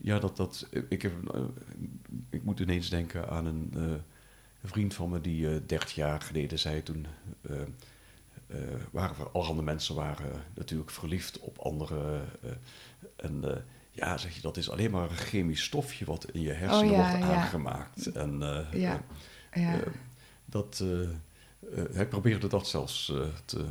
ja, 0.00 0.18
dat, 0.18 0.36
dat, 0.36 0.68
ik, 0.88 1.02
heb, 1.02 1.12
ik 2.30 2.44
moet 2.44 2.60
ineens 2.60 2.90
denken 2.90 3.28
aan 3.28 3.46
een 3.46 3.72
een 4.64 4.70
vriend 4.70 4.94
van 4.94 5.10
me 5.10 5.20
die 5.20 5.48
eh 5.48 5.60
30 5.66 5.94
jaar 5.94 6.20
geleden 6.20 6.58
zei 6.58 6.82
toen, 6.82 7.06
eh, 7.40 7.60
eh, 8.46 8.58
waren 8.90 9.16
we, 9.16 9.22
allerhande 9.22 9.62
mensen 9.62 9.94
waren 9.94 10.42
natuurlijk 10.54 10.90
verliefd 10.90 11.38
op 11.38 11.58
anderen. 11.58 12.24
en 13.16 13.64
ja, 13.90 14.18
zeg 14.18 14.34
je, 14.34 14.40
dat 14.40 14.56
is 14.56 14.70
alleen 14.70 14.90
maar 14.90 15.10
een 15.10 15.16
chemisch 15.16 15.62
stofje 15.64 16.04
wat 16.04 16.30
in 16.30 16.40
je 16.40 16.52
hersenen 16.52 16.90
Oh 16.90 16.96
ja, 16.96 17.10
wordt 17.10 17.24
ja. 17.24 17.34
aangemaakt. 17.34 18.06
En 18.12 18.38
Ja. 18.72 19.02
eh, 19.50 19.62
ja. 19.62 19.80
dat, 20.44 20.84
hij 21.92 22.06
probeerde 22.08 22.46
dat 22.46 22.68
zelfs 22.68 23.12
te, 23.44 23.64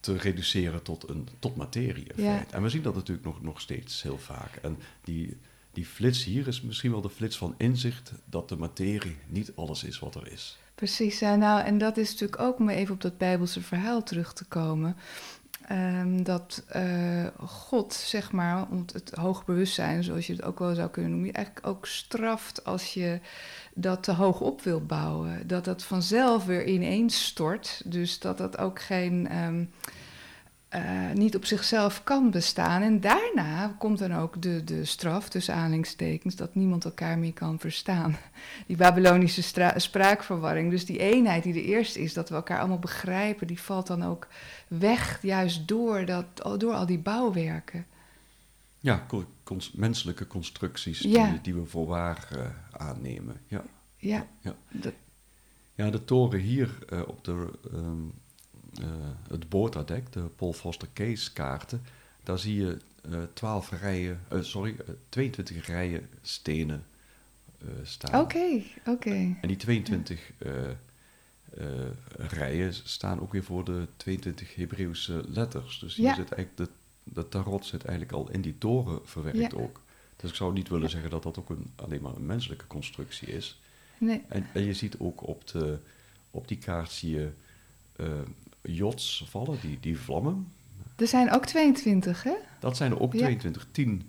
te 0.00 0.16
reduceren 0.16 0.82
tot, 0.82 1.08
een, 1.08 1.28
tot 1.38 1.56
materie 1.56 2.04
in 2.04 2.24
feite. 2.24 2.54
En 2.54 2.62
we 2.62 2.68
zien 2.68 2.82
dat 2.82 2.94
natuurlijk 2.94 3.26
nog, 3.26 3.42
nog 3.42 3.60
steeds 3.60 4.02
heel 4.02 4.18
vaak. 4.18 4.56
En 4.56 4.78
die, 5.04 5.38
die 5.72 5.86
flits 5.86 6.24
hier 6.24 6.46
is 6.48 6.60
misschien 6.60 6.90
wel 6.90 7.00
de 7.00 7.10
flits 7.10 7.38
van 7.38 7.54
inzicht 7.56 8.12
dat 8.24 8.48
de 8.48 8.56
materie 8.56 9.16
niet 9.26 9.52
alles 9.54 9.84
is 9.84 9.98
wat 9.98 10.14
er 10.14 10.32
is. 10.32 10.58
Precies, 10.74 11.18
ja, 11.18 11.36
nou, 11.36 11.64
en 11.64 11.78
dat 11.78 11.96
is 11.96 12.10
natuurlijk 12.10 12.40
ook 12.40 12.58
om 12.58 12.68
even 12.68 12.94
op 12.94 13.00
dat 13.00 13.18
Bijbelse 13.18 13.60
verhaal 13.60 14.02
terug 14.02 14.32
te 14.32 14.44
komen. 14.44 14.96
Ehm, 15.66 16.22
dat 16.22 16.64
eh, 16.68 17.26
God, 17.36 17.94
zeg 17.94 18.32
maar, 18.32 18.66
het 18.92 19.10
hoog 19.10 19.44
bewustzijn, 19.44 20.04
zoals 20.04 20.26
je 20.26 20.32
het 20.32 20.42
ook 20.42 20.58
wel 20.58 20.74
zou 20.74 20.90
kunnen 20.90 21.10
noemen, 21.10 21.28
je 21.28 21.34
eigenlijk 21.34 21.66
ook 21.66 21.86
straft 21.86 22.64
als 22.64 22.94
je 22.94 23.20
dat 23.74 24.02
te 24.02 24.12
hoog 24.12 24.40
op 24.40 24.62
wil 24.62 24.80
bouwen. 24.80 25.46
Dat 25.46 25.64
dat 25.64 25.82
vanzelf 25.82 26.44
weer 26.44 26.66
ineens 26.66 27.24
stort. 27.24 27.82
Dus 27.84 28.18
dat 28.18 28.38
dat 28.38 28.58
ook 28.58 28.80
geen. 28.80 29.28
ehm, 29.28 29.64
eh, 30.70 31.10
niet 31.14 31.36
op 31.36 31.44
zichzelf 31.44 32.04
kan 32.04 32.30
bestaan. 32.30 32.82
En 32.82 33.00
daarna 33.00 33.74
komt 33.78 33.98
dan 33.98 34.14
ook 34.14 34.42
de, 34.42 34.64
de 34.64 34.84
straf, 34.84 35.28
tussen 35.28 35.54
aanhalingstekens, 35.54 36.36
dat 36.36 36.54
niemand 36.54 36.84
elkaar 36.84 37.18
meer 37.18 37.32
kan 37.32 37.58
verstaan. 37.58 38.16
Die 38.66 38.76
Babylonische 38.76 39.42
spraakverwarring, 39.76 40.70
dus 40.70 40.86
die 40.86 40.98
eenheid 40.98 41.42
die 41.42 41.54
er 41.54 41.64
eerst 41.64 41.96
is, 41.96 42.12
dat 42.12 42.28
we 42.28 42.34
elkaar 42.34 42.58
allemaal 42.58 42.78
begrijpen, 42.78 43.46
die 43.46 43.60
valt 43.60 43.86
dan 43.86 44.02
ook 44.04 44.26
weg, 44.68 45.18
juist 45.22 45.68
door, 45.68 46.04
dat, 46.04 46.24
door 46.60 46.72
al 46.72 46.86
die 46.86 46.98
bouwwerken. 46.98 47.86
Ja, 48.80 49.06
cons- 49.44 49.72
menselijke 49.72 50.26
constructies 50.26 50.98
Ja. 50.98 51.30
die, 51.30 51.40
die 51.40 51.54
we 51.54 51.64
voor 51.66 51.86
waar 51.86 52.28
eh, 52.32 52.46
aannemen. 52.86 53.40
Ja. 53.48 53.62
Ja, 53.96 54.26
Ja. 54.40 54.54
Ja, 55.74 55.90
de 55.90 56.04
toren 56.04 56.40
hier 56.40 56.78
eh, 56.88 57.00
op 57.06 57.24
de, 57.24 57.48
ehm, 57.72 57.82
eh, 57.82 57.84
het 59.28 59.48
boordadek, 59.48 60.12
de 60.12 60.20
Paul 60.20 60.52
Foster 60.52 60.88
Case 60.92 61.32
kaarten, 61.32 61.82
daar 62.22 62.38
zie 62.38 62.54
je 62.62 62.76
eh 63.10 63.22
12 63.34 63.70
rijen, 63.80 64.20
eh, 64.28 64.40
sorry, 64.42 64.74
eh, 64.86 64.94
22 65.08 65.66
rijen 65.66 66.08
stenen 66.22 66.84
eh, 67.58 67.66
staan. 67.82 68.20
oké, 68.20 68.62
oké. 68.86 69.10
En 69.40 69.48
die 69.48 69.56
22 69.56 70.30
eh, 70.38 70.70
eh, 70.70 70.74
rijen 72.16 72.74
staan 72.74 73.20
ook 73.20 73.32
weer 73.32 73.44
voor 73.44 73.64
de 73.64 73.86
22 73.96 74.54
Hebreeuwse 74.54 75.22
letters. 75.28 75.78
Dus 75.78 75.94
hier 75.94 76.06
Ja. 76.06 76.14
zit 76.14 76.32
eigenlijk 76.32 76.56
de, 76.56 76.68
de 77.12 77.28
tarot 77.28 77.66
zit 77.66 77.84
eigenlijk 77.84 78.16
al 78.16 78.30
in 78.30 78.40
die 78.40 78.58
toren 78.58 79.00
verwerkt 79.04 79.52
Ja. 79.52 79.58
ook. 79.58 79.80
Dus 80.16 80.30
ik 80.30 80.36
zou 80.36 80.52
niet 80.52 80.68
willen 80.68 80.90
zeggen 80.90 81.10
dat 81.10 81.22
dat 81.22 81.38
ook 81.38 81.50
een, 81.50 81.70
alleen 81.76 82.02
maar 82.02 82.16
een 82.16 82.26
menselijke 82.26 82.66
constructie 82.66 83.28
is. 83.28 83.60
Nee, 83.98 84.22
En, 84.28 84.46
en 84.52 84.64
je 84.64 84.74
ziet 84.74 84.98
ook 84.98 85.26
op, 85.26 85.46
de, 85.46 85.78
op 86.30 86.48
die 86.48 86.58
kaart 86.58 86.90
zie 86.90 87.10
je 87.10 87.30
eh, 87.96 88.06
jods 88.62 89.24
vallen, 89.28 89.58
die, 89.60 89.78
die 89.80 89.98
vlammen. 89.98 90.52
er 90.96 91.06
zijn 91.06 91.30
ook 91.30 91.46
22, 91.46 92.22
hè? 92.22 92.34
Dat 92.60 92.76
zijn 92.76 92.90
er 92.90 93.00
ook 93.00 93.12
Ja. 93.12 93.18
22. 93.18 93.66
10 93.72 94.08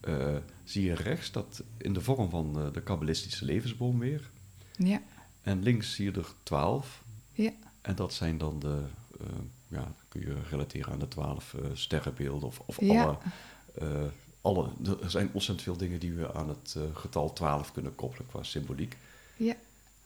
eh, 0.00 0.36
zie 0.64 0.84
je 0.84 0.94
rechts, 0.94 1.32
dat 1.32 1.62
in 1.76 1.92
de 1.92 2.00
vorm 2.00 2.30
van 2.30 2.58
eh, 2.58 2.72
de 2.72 2.82
kabbalistische 2.82 3.44
levensboom 3.44 3.98
weer. 3.98 4.30
Ja, 4.76 5.02
En 5.42 5.62
links 5.62 5.94
zie 5.94 6.04
je 6.12 6.18
er 6.18 6.32
12. 6.42 7.02
ja, 7.32 7.50
En 7.80 7.94
dat 7.94 8.12
zijn 8.14 8.38
dan 8.38 8.58
de, 8.58 8.82
eh, 9.20 9.26
ja, 9.68 9.92
kun 10.08 10.20
je 10.20 10.36
relateren 10.50 10.92
aan 10.92 10.98
de 10.98 11.08
12 11.08 11.54
eh, 11.54 11.60
sterrenbeelden 11.72 12.48
of, 12.48 12.60
of 12.66 12.80
Ja. 12.80 13.02
alle... 13.04 14.10
alle, 14.40 14.70
er 15.02 15.10
zijn 15.10 15.28
ontzettend 15.32 15.62
veel 15.62 15.76
dingen 15.76 16.00
die 16.00 16.12
we 16.12 16.34
aan 16.34 16.48
het 16.48 16.76
getal 16.94 17.32
12 17.32 17.72
kunnen 17.72 17.94
koppelen 17.94 18.26
qua 18.26 18.42
symboliek. 18.42 18.96
ja. 19.36 19.54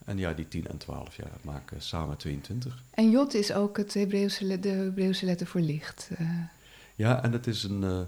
En 0.04 0.18
ja, 0.18 0.32
die 0.32 0.48
10 0.48 0.66
en 0.68 0.78
12 0.78 1.16
ja, 1.16 1.24
maken 1.42 1.82
samen 1.82 2.16
22. 2.16 2.82
En 2.90 3.10
Jot 3.10 3.34
is 3.34 3.52
ook 3.52 3.76
het 3.76 3.94
Hebreeuwse, 3.94 4.60
de 4.60 4.68
Hebreeuwse 4.68 5.24
letter 5.26 5.46
voor 5.46 5.60
licht. 5.60 6.10
eh. 6.18 6.28
Ja, 6.94 7.22
en 7.22 7.32
het 7.32 7.46
is 7.46 7.62
een. 7.62 7.82
eh, 7.84 8.00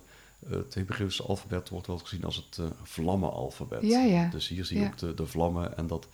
het 0.50 0.74
Hebreeuwse 0.74 1.22
alfabet 1.22 1.68
wordt 1.68 1.86
wel 1.86 1.98
gezien 1.98 2.24
als 2.24 2.36
het 2.36 2.58
eh 2.58 2.64
vlammenalfabet. 2.82 3.82
Ja, 3.82 4.00
ja. 4.02 4.28
Dus 4.28 4.48
hier 4.48 4.64
zie 4.64 4.76
je 4.76 4.82
Ja. 4.82 4.88
ook 4.88 4.98
de, 4.98 5.14
de 5.14 5.26
vlammen 5.26 5.76
en 5.76 5.86
dat, 5.86 6.08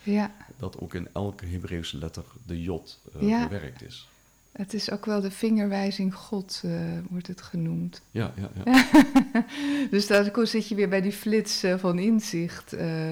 dat 0.57 0.79
ook 0.79 0.95
in 0.95 1.09
elke 1.13 1.47
Hebreeuwse 1.47 1.99
letter 1.99 2.25
de 2.47 2.63
jot 2.63 3.01
Ja. 3.19 3.41
verwerkt 3.41 3.83
is. 3.83 4.09
het 4.53 4.75
is 4.75 4.91
ook 4.91 5.05
wel 5.07 5.21
de 5.21 5.31
vingerwijzing 5.31 6.15
God, 6.15 6.63
wordt 7.09 7.27
het 7.27 7.43
genoemd. 7.43 8.03
Ja, 8.11 8.33
ja, 8.37 8.51
ja. 8.65 8.85
Dus 9.91 10.07
daar 10.07 10.31
zit 10.47 10.69
je 10.69 10.75
weer 10.75 10.89
bij 10.89 11.01
die 11.01 11.13
flits 11.13 11.63
van 11.77 11.99
inzicht. 11.99 12.73
eh. 12.73 13.11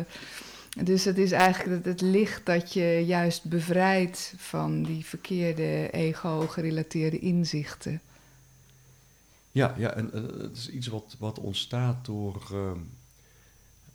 Dus 0.85 1.05
het 1.05 1.19
is 1.19 1.33
eigenlijk 1.33 1.77
het, 1.77 1.85
het 1.85 2.01
licht 2.01 2.47
dat 2.47 2.73
je 2.73 3.03
juist 3.07 3.45
bevrijdt 3.45 4.35
van 4.37 4.83
die 4.83 5.05
verkeerde 5.05 5.91
ego-gerelateerde 5.91 7.19
inzichten. 7.19 8.01
Ja, 9.53 9.75
ja 9.79 9.91
en 9.95 10.13
eh, 10.13 10.23
het 10.43 10.57
is 10.57 10.71
iets 10.71 10.87
wat, 10.87 11.17
wat 11.19 11.39
ontstaat 11.39 12.05
door. 12.05 12.49
ehm, 12.53 12.79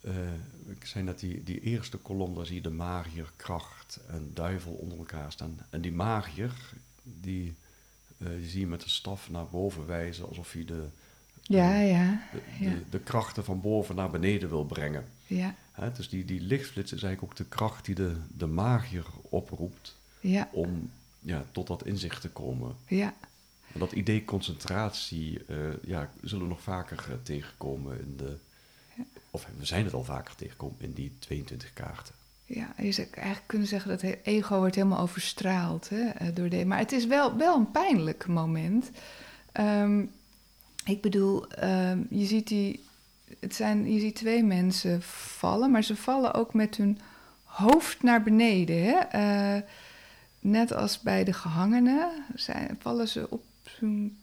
eh, 0.01 0.33
ik 0.69 0.85
zei 0.85 1.03
net, 1.03 1.19
die, 1.19 1.43
die 1.43 1.59
eerste 1.61 1.97
kolom, 1.97 2.35
daar 2.35 2.45
zie 2.45 2.55
je 2.55 2.61
de 2.61 2.69
magier, 2.69 3.31
kracht 3.35 3.99
en 4.07 4.31
duivel 4.33 4.71
onder 4.71 4.97
elkaar 4.97 5.31
staan. 5.31 5.59
En 5.69 5.81
die 5.81 5.91
magier, 5.91 6.53
die, 7.03 7.53
eh, 8.17 8.27
die 8.27 8.49
zie 8.49 8.59
je 8.59 8.67
met 8.67 8.81
de 8.81 8.89
staf 8.89 9.29
naar 9.29 9.45
boven 9.47 9.85
wijzen, 9.85 10.27
alsof 10.27 10.51
hij 10.51 10.65
de, 10.65 10.83
Ja, 11.41 11.79
ja, 11.79 12.21
de, 12.31 12.41
ja. 12.65 12.69
de, 12.69 12.81
de 12.89 12.99
krachten 12.99 13.43
van 13.43 13.61
boven 13.61 13.95
naar 13.95 14.09
beneden 14.09 14.49
wil 14.49 14.65
brengen. 14.65 15.05
ja, 15.27 15.55
Hè, 15.73 15.91
dus 15.91 16.09
die, 16.09 16.25
die 16.25 16.41
lichtflits 16.41 16.93
is 16.93 17.03
eigenlijk 17.03 17.31
ook 17.31 17.37
de 17.37 17.55
kracht 17.55 17.85
die 17.85 17.95
de, 17.95 18.15
de 18.37 18.47
magier 18.47 19.05
oproept 19.21 19.95
ja, 20.19 20.49
om 20.51 20.91
ja, 21.19 21.45
tot 21.51 21.67
dat 21.67 21.85
inzicht 21.85 22.21
te 22.21 22.29
komen. 22.29 22.75
ja. 22.87 23.13
En 23.73 23.79
dat 23.79 23.91
idee 23.91 24.25
concentratie 24.25 25.45
eh, 25.45 25.57
ja, 25.83 26.09
zullen 26.21 26.43
we 26.43 26.49
nog 26.49 26.61
vaker 26.61 27.05
eh, 27.09 27.15
tegenkomen 27.23 27.99
in 27.99 28.17
de... 28.17 28.35
Of 29.31 29.47
we 29.57 29.65
zijn 29.65 29.85
het 29.85 29.93
al 29.93 30.03
vaker 30.03 30.35
tegengekomen 30.35 30.75
in 30.79 30.93
die 30.93 31.11
22 31.19 31.73
kaarten. 31.73 32.15
Ja, 32.45 32.73
je 32.77 32.91
zou 32.91 33.07
eigenlijk 33.11 33.47
kunnen 33.47 33.67
zeggen 33.67 33.89
dat 33.89 34.01
het 34.01 34.17
ego 34.23 34.57
wordt 34.57 34.75
helemaal 34.75 34.99
overstraald 34.99 35.89
hè, 35.89 36.09
eh, 36.09 36.27
door 36.33 36.49
de. 36.49 36.65
Maar 36.65 36.77
het 36.77 36.91
is 36.91 37.05
wel, 37.05 37.37
wel 37.37 37.55
een 37.55 37.71
pijnlijk 37.71 38.27
moment. 38.27 38.89
Ehm, 39.51 40.05
ik 40.85 41.01
bedoel, 41.01 41.47
ehm, 41.47 41.99
je 42.09 42.25
ziet 42.25 42.47
die. 42.47 42.83
Het 43.39 43.55
zijn, 43.55 43.93
je 43.93 43.99
ziet 43.99 44.15
twee 44.15 44.43
mensen 44.43 45.01
vallen, 45.01 45.71
maar 45.71 45.83
ze 45.83 45.95
vallen 45.95 46.33
ook 46.33 46.53
met 46.53 46.77
hun 46.77 46.99
hoofd 47.43 48.03
naar 48.03 48.23
beneden. 48.23 48.83
Hè? 48.83 48.91
Eh, 48.97 49.61
net 50.39 50.73
als 50.73 50.99
bij 50.99 51.23
de 51.23 51.33
gehangenen 51.33 52.11
zijn, 52.35 52.77
vallen 52.79 53.07
ze 53.07 53.29
op 53.29 53.43
zijn 53.77 54.17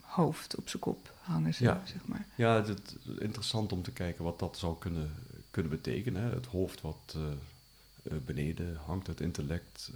hoofd, 0.00 0.56
op 0.56 0.68
zijn 0.68 0.82
kop 0.82 1.12
hangen 1.22 1.54
ze, 1.54 1.64
Ja. 1.64 1.82
zeg 1.84 2.04
maar. 2.06 2.26
Ja, 2.34 2.54
het 2.54 2.68
is 2.68 3.18
interessant 3.18 3.72
om 3.72 3.82
te 3.82 3.90
kijken 3.92 4.24
wat 4.24 4.38
dat 4.38 4.58
zou 4.58 4.78
kunnen, 4.78 5.14
kunnen 5.50 5.70
betekenen. 5.70 6.22
Hè? 6.22 6.30
Het 6.30 6.46
hoofd 6.46 6.80
wat 6.80 7.14
eh, 7.14 8.16
beneden 8.24 8.76
hangt 8.86 9.06
het 9.06 9.20
intellect, 9.20 9.90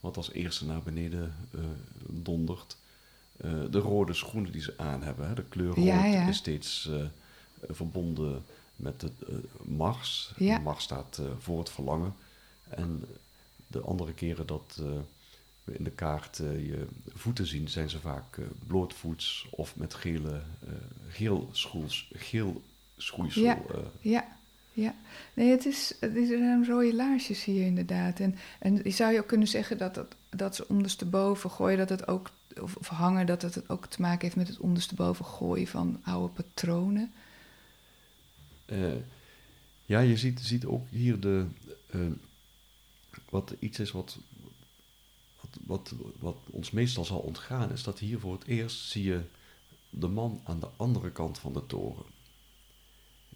wat 0.00 0.16
als 0.16 0.32
eerste 0.32 0.64
naar 0.66 0.82
beneden 0.82 1.34
dondert. 2.06 2.76
de 3.70 3.78
rode 3.78 4.14
schoenen 4.14 4.52
die 4.52 4.62
ze 4.62 4.74
aan 4.76 5.02
hebben, 5.02 5.28
hè, 5.28 5.34
de 5.34 5.44
kleur 5.44 5.74
rood 5.74 6.28
is 6.28 6.36
steeds 6.36 6.90
verbonden 7.68 8.44
met 8.76 9.00
de 9.00 9.10
Mars. 9.62 10.32
Ja. 10.36 10.58
Mars 10.58 10.84
staat 10.84 11.20
voor 11.38 11.58
het 11.58 11.70
verlangen. 11.70 12.14
En 12.68 13.04
de 13.66 13.80
andere 13.80 14.12
keren 14.12 14.46
dat 14.46 14.80
we 15.64 15.76
in 15.76 15.84
de 15.84 15.90
kaart 15.90 16.36
je 16.36 16.86
voeten 17.14 17.46
zien, 17.46 17.68
zijn 17.68 17.90
ze 17.90 18.00
vaak 18.00 18.38
blootvoets 18.66 19.46
of 19.50 19.76
met 19.76 19.94
gele, 19.94 20.40
geel, 21.08 21.48
schoels, 21.52 22.10
geel 22.12 22.62
schoeisel. 22.96 23.42
Ja, 23.42 23.58
ja. 24.00 24.24
Ja, 24.76 24.94
nee, 25.34 25.50
het 25.50 25.66
is, 25.66 25.94
het 26.00 26.14
is 26.14 26.30
een 26.30 26.66
rode 26.66 26.94
laarsjes 26.94 27.44
hier 27.44 27.66
inderdaad. 27.66 28.20
En, 28.20 28.34
en 28.58 28.92
zou 28.92 29.12
je 29.12 29.18
ook 29.18 29.26
kunnen 29.26 29.48
zeggen 29.48 29.78
dat, 29.78 29.94
dat, 29.94 30.14
dat 30.30 30.54
ze 30.54 30.68
ondersteboven 30.68 31.50
gooien, 31.50 31.78
dat 31.78 31.88
het 31.88 32.08
ook, 32.08 32.30
of, 32.60 32.76
of 32.76 32.88
hangen, 32.88 33.26
dat 33.26 33.42
het 33.42 33.68
ook 33.68 33.86
te 33.86 34.00
maken 34.00 34.20
heeft 34.20 34.36
met 34.36 34.48
het 34.48 34.58
ondersteboven 34.58 35.24
gooien 35.24 35.66
van 35.66 36.00
oude 36.04 36.32
patronen? 36.32 37.12
Uh, 38.66 38.94
ja, 39.86 40.00
je 40.00 40.16
ziet, 40.16 40.40
ziet 40.40 40.64
ook 40.64 40.88
hier 40.88 41.20
de, 41.20 41.46
uh, 41.94 42.06
wat 43.28 43.54
iets 43.58 43.78
is 43.78 43.90
wat, 43.90 44.18
wat, 45.40 45.58
wat, 45.66 45.94
wat 46.18 46.36
ons 46.50 46.70
meestal 46.70 47.04
zal 47.04 47.18
ontgaan, 47.18 47.72
is 47.72 47.82
dat 47.82 47.98
hier 47.98 48.20
voor 48.20 48.32
het 48.32 48.44
eerst 48.44 48.88
zie 48.88 49.04
je 49.04 49.20
de 49.90 50.08
man 50.08 50.40
aan 50.44 50.60
de 50.60 50.68
andere 50.76 51.10
kant 51.10 51.38
van 51.38 51.52
de 51.52 51.66
toren 51.66 52.04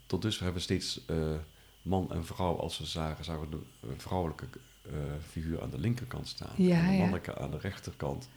tot 0.08 0.22
dusver 0.22 0.44
hebben 0.44 0.62
we 0.62 0.66
steeds 0.66 1.00
uh, 1.10 1.34
man 1.82 2.12
en 2.12 2.26
vrouw, 2.26 2.56
als 2.56 2.78
we 2.78 2.86
zagen, 2.86 3.24
zagen 3.24 3.50
we 3.50 3.58
de 3.80 3.94
vrouwelijke 3.96 4.46
uh, 4.86 4.92
figuur 5.30 5.62
aan 5.62 5.70
de 5.70 5.78
linkerkant 5.78 6.28
staan 6.28 6.52
ja, 6.56 6.80
en 6.80 6.90
de 6.90 6.98
mannelijke 6.98 7.38
aan 7.38 7.50
de 7.50 7.58
rechterkant. 7.58 8.28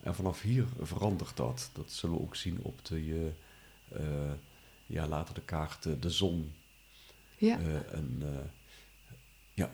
En 0.00 0.14
vanaf 0.14 0.42
hier 0.42 0.66
verandert 0.80 1.36
dat. 1.36 1.70
Dat 1.72 1.90
zullen 1.90 2.16
we 2.16 2.22
ook 2.22 2.36
zien 2.36 2.58
op 2.62 2.84
de, 2.84 3.32
uh, 3.92 4.00
ja, 4.88 5.06
later 5.06 5.34
de 5.34 5.44
kaart 5.44 6.02
de 6.02 6.10
zon. 6.10 6.52
Ja. 7.36 7.58
en, 7.92 8.22
ja. 9.54 9.70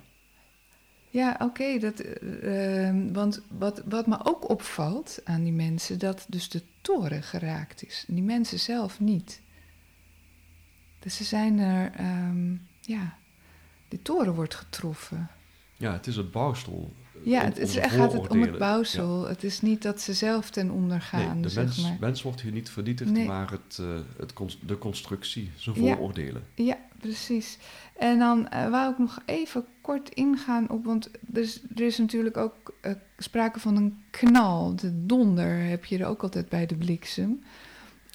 Ja, 1.11 1.37
oké. 1.39 1.79
dat 1.79 2.01
ehm, 2.01 3.13
want 3.13 3.43
wat, 3.49 3.83
wat 3.85 4.07
me 4.07 4.25
ook 4.25 4.49
opvalt 4.49 5.21
aan 5.25 5.43
die 5.43 5.53
mensen, 5.53 5.99
dat 5.99 6.27
dus 6.29 6.49
de 6.49 6.63
toren 6.81 7.23
geraakt 7.23 7.87
is. 7.87 8.05
En 8.09 8.15
die 8.15 8.25
mensen 8.25 8.59
zelf 8.59 9.01
niet. 9.01 9.41
Dus 10.99 11.17
ze 11.17 11.25
zijn 11.25 11.59
er, 11.59 12.01
um, 12.01 12.67
ja, 12.81 13.17
de 13.89 14.03
toren 14.03 14.35
wordt 14.35 14.55
getroffen. 14.55 15.31
Ja, 15.77 15.93
het 15.93 16.07
is 16.07 16.17
het 16.17 16.31
bouwsel. 16.31 16.93
Ja, 17.25 17.45
het, 17.45 17.59
is, 17.59 17.77
gaat 17.77 18.13
het 18.13 18.29
om 18.29 18.41
het 18.41 18.59
bouwsel. 18.59 19.29
Het 19.29 19.45
is 19.45 19.61
niet 19.61 19.83
dat 19.83 20.01
ze 20.01 20.13
zelf 20.13 20.51
ten 20.51 20.71
onder 20.71 21.01
gaan. 21.01 21.41
Nee, 21.41 21.51
de 21.51 21.61
mens, 21.61 21.83
maar. 21.83 21.97
mens, 22.01 22.23
wordt 22.23 22.41
hier 22.41 22.53
niet 22.53 22.71
vernietigd, 22.71 23.27
maar 23.27 23.51
het, 23.51 23.79
uh, 23.81 23.87
het, 24.19 24.57
de 24.67 24.79
constructie, 24.79 25.51
zijn 25.57 25.77
vooroordelen. 25.77 26.43
Ja, 26.55 26.65
ja, 26.65 26.79
precies. 26.99 27.59
En 27.97 28.19
dan 28.19 28.49
uh, 28.53 28.71
wou 28.71 28.93
ik 28.93 28.99
nog 28.99 29.19
even 29.25 29.65
kort 29.81 30.09
ingaan 30.09 30.71
op, 30.71 30.85
want 30.85 31.11
er 31.33 31.41
is, 31.41 31.63
er 31.75 31.83
is 31.83 31.99
natuurlijk 31.99 32.37
ook 32.37 32.75
uh, 32.83 32.93
sprake 33.19 33.61
van 33.61 33.77
een 33.77 33.99
knal. 34.11 34.77
De 34.77 35.07
donder 35.07 35.65
heb 35.65 35.85
je 35.85 35.99
er 35.99 36.07
ook 36.07 36.23
altijd 36.23 36.49
bij 36.49 36.67
de 36.67 36.77
bliksem. 36.77 37.43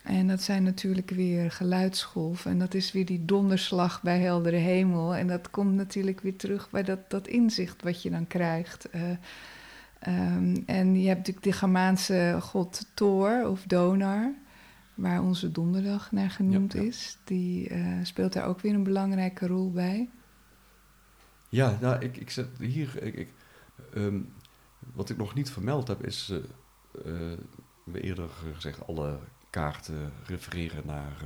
En 0.10 0.28
dat 0.28 0.42
zijn 0.42 0.64
natuurlijk 0.64 1.10
weer 1.10 1.52
geluidsgolven. 1.52 2.52
En 2.52 2.60
dat 2.60 2.74
is 2.74 2.92
weer 2.92 3.06
die 3.06 3.26
donderslag 3.26 4.02
bij 4.02 4.20
heldere 4.20 4.56
hemel. 4.56 5.16
En 5.16 5.28
dat 5.28 5.50
komt 5.50 5.74
natuurlijk 5.74 6.20
weer 6.22 6.36
terug 6.36 6.70
bij 6.70 6.84
dat, 6.84 7.10
dat 7.10 7.28
inzicht 7.28 7.84
wat 7.84 8.02
je 8.02 8.10
dan 8.10 8.28
krijgt. 8.28 8.88
Uh, 8.96 9.02
um, 10.36 10.64
en 10.66 11.00
je 11.00 11.08
hebt 11.08 11.18
natuurlijk 11.18 11.46
de 11.46 11.52
Germaanse 11.52 12.38
god 12.42 12.86
Thor 12.94 13.48
of 13.48 13.64
Donar, 13.64 14.34
waar 14.96 15.22
onze 15.22 15.52
donderdag 15.52 16.12
naar 16.12 16.30
genoemd 16.30 16.76
is. 16.76 17.18
Die 17.24 17.70
uh, 17.70 18.00
speelt 18.04 18.34
daar 18.34 18.48
ook 18.48 18.60
weer 18.60 18.74
een 18.74 18.84
belangrijke 18.84 19.48
rol 19.48 19.72
bij. 19.72 20.10
Ja, 21.50 21.78
nou, 21.82 22.02
ik, 22.02 22.18
ik 22.18 22.30
zet 22.30 22.48
hier. 22.60 23.04
Ik, 23.04 23.16
ik, 23.16 23.34
um, 23.96 24.34
wat 24.94 25.10
ik 25.10 25.18
nog 25.18 25.34
niet 25.34 25.52
vermeld 25.52 25.88
heb, 25.88 26.06
is. 26.06 26.34
Uh, 27.06 27.34
we 27.84 28.02
eerder 28.02 28.30
gezegd, 28.54 28.88
alle 28.88 29.20
kaarten 29.50 30.14
refereren 30.26 30.86
naar 30.86 31.18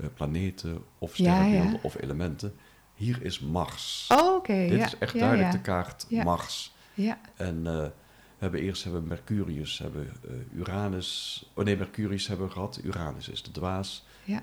uh, 0.00 0.06
planeten 0.14 0.84
of 0.98 1.14
sterrenbeelden 1.14 1.82
of 1.82 2.00
elementen. 2.00 2.54
Hier 2.94 3.22
is 3.22 3.40
Mars. 3.40 4.06
Oh, 4.12 4.34
oké. 4.34 4.66
Dit 4.68 4.86
is 4.86 4.98
echt 4.98 5.18
duidelijk 5.18 5.52
de 5.52 5.60
kaart 5.60 6.06
Mars. 6.10 6.74
Ja. 6.94 7.20
En 7.36 7.56
uh, 7.56 7.64
we 7.64 7.92
hebben 8.38 8.60
eerst 8.60 8.84
hebben 8.84 9.06
Mercurius, 9.06 9.78
hebben 9.78 10.12
uh, 10.30 10.58
Uranus. 10.58 11.44
Oh 11.54 11.64
nee, 11.64 11.76
Mercurius 11.76 12.26
hebben 12.26 12.46
we 12.46 12.52
gehad. 12.52 12.80
Uranus 12.84 13.28
is 13.28 13.42
de 13.42 13.50
dwaas. 13.50 14.06
Ja. 14.24 14.42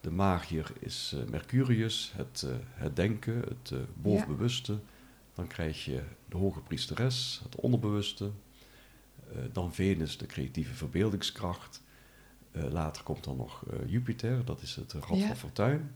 de 0.00 0.10
magier 0.10 0.72
is 0.78 1.14
Mercurius, 1.30 2.12
het, 2.16 2.46
het 2.74 2.96
denken, 2.96 3.34
het 3.34 3.72
bovenbewuste. 3.94 4.78
Dan 5.34 5.46
krijg 5.46 5.84
je 5.84 6.02
de 6.28 6.36
hoge 6.36 6.60
priesteres, 6.60 7.40
het 7.44 7.56
onderbewuste. 7.56 8.30
dan 9.52 9.74
Venus, 9.74 10.18
de 10.18 10.26
creatieve 10.26 10.74
verbeeldingskracht. 10.74 11.82
Uh, 12.52 12.70
later 12.70 13.02
komt 13.02 13.24
dan 13.24 13.36
nog 13.36 13.64
uh, 13.72 13.90
Jupiter, 13.90 14.44
dat 14.44 14.62
is 14.62 14.76
het 14.76 14.92
rad 14.92 15.18
van 15.18 15.36
fortuin. 15.36 15.94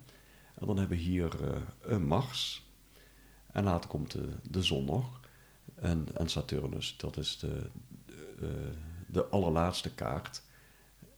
En 0.54 0.66
dan 0.66 0.76
hebben 0.76 0.96
we 0.96 1.02
hier 1.02 1.40
uh, 1.42 1.56
een 1.80 2.06
Mars. 2.06 2.66
En 3.52 3.64
later 3.64 3.90
komt 3.90 4.10
de, 4.10 4.28
de 4.50 4.62
zon 4.62 4.84
nog. 4.84 5.20
En, 5.74 6.06
en 6.14 6.28
Saturnus, 6.28 6.96
dat 6.96 7.16
is 7.16 7.38
de, 7.38 7.70
de, 8.38 8.72
de 9.06 9.26
allerlaatste 9.26 9.94
kaart. 9.94 10.42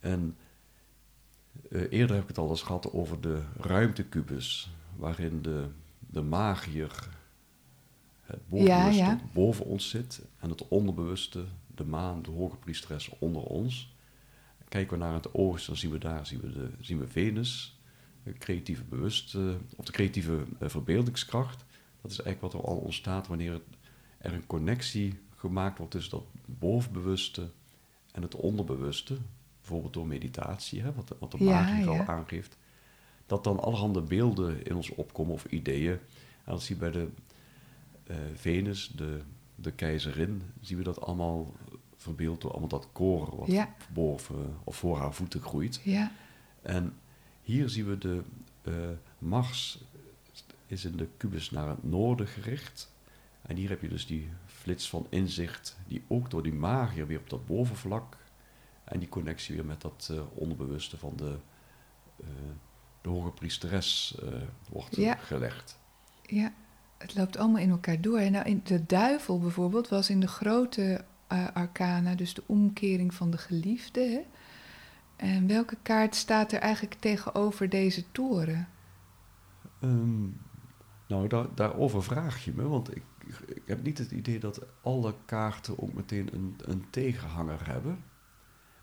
En 0.00 0.36
eerder 1.70 2.14
heb 2.14 2.22
ik 2.22 2.28
het 2.28 2.38
al 2.38 2.50
eens 2.50 2.62
gehad 2.62 2.92
over 2.92 3.20
de 3.20 3.42
ruimtekubus, 3.56 4.70
waarin 4.96 5.42
de, 5.42 5.68
de 5.98 6.22
magier, 6.22 7.08
het 8.22 8.48
bovenbewuste, 8.48 9.18
boven 9.32 9.64
ons 9.64 9.88
zit 9.88 10.22
en 10.38 10.50
het 10.50 10.68
onderbewuste, 10.68 11.44
de 11.74 11.84
maan, 11.84 12.22
de 12.22 12.30
hoge 12.30 12.56
priesteres, 12.56 13.10
onder 13.18 13.42
ons. 13.42 13.95
Kijken 14.76 14.98
we 14.98 15.04
naar 15.04 15.14
het 15.14 15.34
oosten, 15.34 15.66
dan 15.66 15.76
zien 15.76 15.90
we 15.90 15.98
daar 15.98 16.26
zien 16.26 16.40
we 16.40 16.52
de, 16.52 16.70
zien 16.80 16.98
we 16.98 17.08
Venus, 17.08 17.78
de 18.22 18.32
creatieve 18.32 18.84
bewust, 18.84 19.34
of 19.76 19.84
de 19.84 19.92
creatieve 19.92 20.32
uh, 20.32 20.68
verbeeldingskracht. 20.68 21.64
Dat 22.02 22.10
is 22.10 22.20
eigenlijk 22.20 22.52
wat 22.52 22.62
er 22.62 22.68
al 22.68 22.76
ontstaat 22.76 23.26
wanneer 23.26 23.60
er 24.18 24.32
een 24.32 24.46
connectie 24.46 25.18
gemaakt 25.36 25.78
wordt 25.78 25.92
tussen 25.92 26.18
dat 26.18 26.26
bovenbewuste 26.46 27.50
en 28.12 28.22
het 28.22 28.34
onderbewuste. 28.34 29.16
Bijvoorbeeld 29.60 29.92
door 29.92 30.06
meditatie, 30.06 30.82
hè, 30.82 30.92
wat, 30.92 31.14
wat 31.18 31.30
de 31.30 31.44
magie 31.44 31.84
ja, 31.84 31.86
al 31.86 32.06
aangeeft. 32.06 32.56
Dat 33.26 33.44
dan 33.44 33.60
allerhande 33.60 34.00
beelden 34.00 34.64
in 34.64 34.76
ons 34.76 34.90
opkomen 34.90 35.32
of 35.32 35.44
ideeën. 35.44 35.98
En 36.44 36.52
dat 36.52 36.62
zie 36.62 36.74
je 36.74 36.80
bij 36.80 36.90
de 36.90 37.08
uh, 38.10 38.16
Venus, 38.34 38.88
de, 38.88 39.20
de 39.54 39.72
keizerin, 39.72 40.42
zien 40.60 40.78
we 40.78 40.84
dat 40.84 41.00
allemaal 41.00 41.54
verbeeld 41.96 42.40
door 42.40 42.50
allemaal 42.50 42.68
dat 42.68 42.88
koren 42.92 43.36
wat 43.36 43.46
ja. 43.46 43.74
boven 43.92 44.56
of 44.64 44.76
voor 44.76 44.98
haar 44.98 45.14
voeten 45.14 45.40
groeit. 45.40 45.80
Ja. 45.84 46.12
En 46.62 46.94
hier 47.42 47.68
zien 47.68 47.86
we 47.86 47.98
de 47.98 48.22
uh, 48.62 48.74
Mars 49.18 49.84
is 50.66 50.84
in 50.84 50.96
de 50.96 51.08
kubus 51.16 51.50
naar 51.50 51.68
het 51.68 51.84
noorden 51.84 52.26
gericht. 52.26 52.92
En 53.42 53.56
hier 53.56 53.68
heb 53.68 53.82
je 53.82 53.88
dus 53.88 54.06
die 54.06 54.30
flits 54.46 54.88
van 54.88 55.06
inzicht, 55.08 55.76
die 55.86 56.04
ook 56.08 56.30
door 56.30 56.42
die 56.42 56.52
magier 56.52 57.06
weer 57.06 57.18
op 57.18 57.30
dat 57.30 57.46
bovenvlak 57.46 58.16
en 58.84 58.98
die 58.98 59.08
connectie 59.08 59.54
weer 59.54 59.64
met 59.64 59.80
dat 59.80 60.08
uh, 60.12 60.20
onderbewuste 60.34 60.96
van 60.96 61.12
de, 61.16 61.36
uh, 62.20 62.26
de 63.00 63.08
hoge 63.08 63.30
priesteres 63.30 64.18
wordt 64.68 64.96
ja. 64.96 65.14
gelegd. 65.14 65.78
Ja, 66.22 66.52
het 66.98 67.14
loopt 67.14 67.36
allemaal 67.36 67.60
in 67.60 67.70
elkaar 67.70 68.00
door. 68.00 68.18
En 68.18 68.32
nou, 68.32 68.46
in 68.48 68.60
de 68.64 68.86
duivel 68.86 69.40
bijvoorbeeld 69.40 69.88
was 69.88 70.10
in 70.10 70.20
de 70.20 70.28
grote 70.28 71.04
uh, 71.32 71.46
arcana, 71.52 72.14
dus 72.14 72.34
de 72.34 72.42
omkering 72.46 73.14
van 73.14 73.30
de 73.30 73.38
geliefde. 73.38 74.00
Hè? 74.00 74.20
En 75.16 75.46
welke 75.46 75.76
kaart 75.82 76.14
staat 76.14 76.52
er 76.52 76.60
eigenlijk 76.60 76.94
tegenover 76.94 77.68
deze 77.68 78.04
toren? 78.12 78.68
Um, 79.80 80.40
nou, 81.08 81.28
daar, 81.28 81.46
daarover 81.54 82.02
vraag 82.02 82.44
je 82.44 82.52
me, 82.54 82.68
want 82.68 82.96
ik, 82.96 83.02
ik 83.46 83.62
heb 83.64 83.82
niet 83.82 83.98
het 83.98 84.10
idee 84.10 84.38
dat 84.38 84.60
alle 84.82 85.14
kaarten 85.24 85.82
ook 85.82 85.92
meteen 85.92 86.28
een, 86.32 86.56
een 86.64 86.84
tegenhanger 86.90 87.66
hebben. 87.66 88.04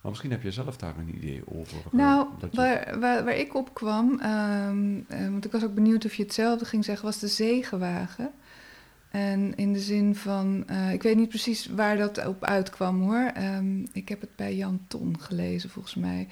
Maar 0.01 0.12
misschien 0.12 0.32
heb 0.32 0.43
je 0.43 0.51
zelf 0.51 0.77
daar 0.77 0.97
een 0.97 1.15
idee 1.15 1.43
over. 1.45 1.77
Eh, 1.77 1.91
nou, 1.91 2.27
waar, 2.51 2.99
waar, 2.99 3.23
waar, 3.23 3.38
ik 3.38 3.56
op 3.56 3.73
kwam, 3.73 4.21
um, 4.21 5.06
want 5.08 5.45
ik 5.45 5.51
was 5.51 5.63
ook 5.63 5.73
benieuwd 5.73 6.06
of 6.06 6.13
je 6.13 6.23
hetzelfde 6.23 6.65
ging 6.65 6.86
zeggen, 6.86 7.06
was 7.06 7.19
de 7.19 7.27
zegenwagen. 7.27 8.32
En 9.13 9.56
in 9.56 9.73
de 9.73 9.80
zin 9.80 10.15
van, 10.15 10.63
uh, 10.69 10.93
ik 10.93 11.04
weet 11.04 11.15
niet 11.15 11.30
precies 11.30 11.67
waar 11.67 11.97
dat 11.97 12.28
op 12.28 12.43
uitkwam 12.43 13.02
hoor. 13.02 13.32
Um, 13.38 13.88
ik 13.91 14.10
heb 14.10 14.21
het 14.21 14.36
bij 14.36 14.56
Jan 14.56 14.80
Ton 14.88 15.15
gelezen 15.19 15.69
volgens 15.69 15.95
mij. 15.95 16.28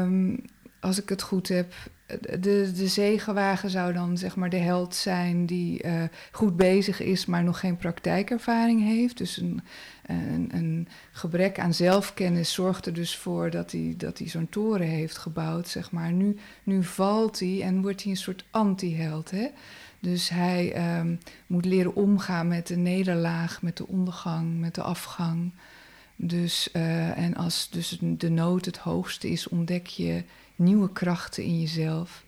Um, 0.00 0.40
als 0.80 1.00
ik 1.00 1.08
het 1.08 1.22
goed 1.22 1.48
heb, 1.48 1.72
de, 2.20 2.72
de 2.74 2.86
zegenwagen 2.86 3.70
zou 3.70 3.92
dan 3.92 4.18
zeg 4.18 4.36
maar 4.36 4.50
de 4.50 4.56
held 4.56 4.94
zijn 4.94 5.46
die 5.46 5.84
uh, 5.84 6.02
goed 6.32 6.56
bezig 6.56 7.00
is, 7.00 7.26
maar 7.26 7.44
nog 7.44 7.60
geen 7.60 7.76
praktijkervaring 7.76 8.82
heeft. 8.82 9.18
Dus 9.18 9.36
een, 9.36 9.60
een, 10.06 10.48
een, 10.52 10.88
gebrek 11.12 11.58
aan 11.58 11.74
zelfkennis 11.74 12.52
zorgt 12.52 12.86
er 12.86 12.92
dus 12.92 13.16
voor 13.16 13.50
dat 13.50 13.72
hij, 13.72 13.94
dat 13.96 14.18
hij 14.18 14.28
zo'n 14.28 14.48
toren 14.48 14.86
heeft 14.86 15.18
gebouwd, 15.18 15.68
zeg 15.68 15.90
maar. 15.90 16.12
Nu, 16.12 16.36
nu 16.62 16.84
valt 16.84 17.40
hij 17.40 17.62
en 17.62 17.82
wordt 17.82 18.02
hij 18.02 18.10
een 18.10 18.18
soort 18.18 18.44
anti-held, 18.50 19.30
hè. 19.30 19.46
Dus 20.00 20.28
hij 20.28 20.96
um, 20.98 21.18
moet 21.46 21.64
leren 21.64 21.94
omgaan 21.94 22.48
met 22.48 22.66
de 22.66 22.76
nederlaag, 22.76 23.62
met 23.62 23.76
de 23.76 23.86
ondergang, 23.86 24.60
met 24.60 24.74
de 24.74 24.82
afgang. 24.82 25.52
Dus, 26.16 26.68
uh, 26.72 27.18
en 27.18 27.34
als 27.34 27.68
dus 27.70 27.98
de 28.00 28.30
nood 28.30 28.64
het 28.64 28.78
hoogste 28.78 29.30
is, 29.30 29.48
ontdek 29.48 29.86
je 29.86 30.24
nieuwe 30.56 30.92
krachten 30.92 31.42
in 31.42 31.60
jezelf. 31.60 32.24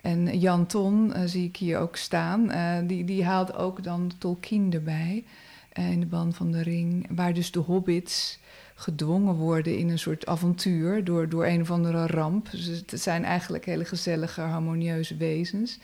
En 0.00 0.38
Jan 0.38 0.66
Ton, 0.66 1.12
uh, 1.16 1.22
zie 1.24 1.46
ik 1.46 1.56
hier 1.56 1.78
ook 1.78 1.96
staan, 1.96 2.50
uh, 2.50 2.78
die, 2.86 3.04
die 3.04 3.24
haalt 3.24 3.54
ook 3.54 3.82
dan 3.82 4.10
Tolkien 4.18 4.72
erbij 4.72 5.24
in 5.72 6.00
de 6.00 6.06
band 6.06 6.36
van 6.36 6.52
de 6.52 6.62
ring, 6.62 7.06
waar 7.10 7.34
dus 7.34 7.50
de 7.50 7.58
hobbits 7.58 8.38
gedwongen 8.74 9.34
worden 9.34 9.78
in 9.78 9.88
een 9.88 9.98
soort 9.98 10.26
avontuur 10.26 11.04
door, 11.04 11.28
door 11.28 11.46
een 11.46 11.60
of 11.60 11.70
andere 11.70 12.06
ramp. 12.06 12.50
Dus 12.50 12.66
het 12.66 12.92
zijn 12.94 13.24
eigenlijk 13.24 13.64
hele 13.64 13.84
gezellige, 13.84 14.40
harmonieuze 14.40 15.16
wezens. 15.16 15.78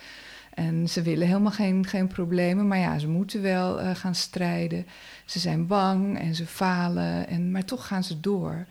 En 0.54 0.88
ze 0.88 1.02
willen 1.02 1.26
helemaal 1.26 1.52
geen, 1.52 1.86
geen 1.86 2.06
problemen, 2.06 2.68
maar 2.68 2.78
ja, 2.78 2.98
ze 2.98 3.08
moeten 3.08 3.42
wel 3.42 3.80
uh, 3.80 3.94
gaan 3.94 4.14
strijden. 4.14 4.86
Ze 5.24 5.38
zijn 5.38 5.66
bang 5.66 6.18
en 6.18 6.34
ze 6.34 6.46
falen, 6.46 7.28
en, 7.28 7.50
maar 7.50 7.64
toch 7.64 7.86
gaan 7.86 8.04
ze 8.04 8.20
door. 8.20 8.66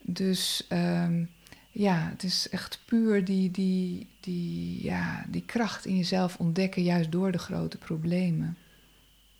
Dus 0.00 0.66
um, 0.72 1.30
ja, 1.70 2.08
het 2.10 2.22
is 2.22 2.48
echt 2.48 2.82
puur 2.84 3.24
die, 3.24 3.50
die, 3.50 4.06
die, 4.20 4.84
ja, 4.84 5.24
die 5.28 5.44
kracht 5.44 5.86
in 5.86 5.96
jezelf 5.96 6.36
ontdekken, 6.36 6.82
juist 6.82 7.12
door 7.12 7.32
de 7.32 7.38
grote 7.38 7.78
problemen. 7.78 8.56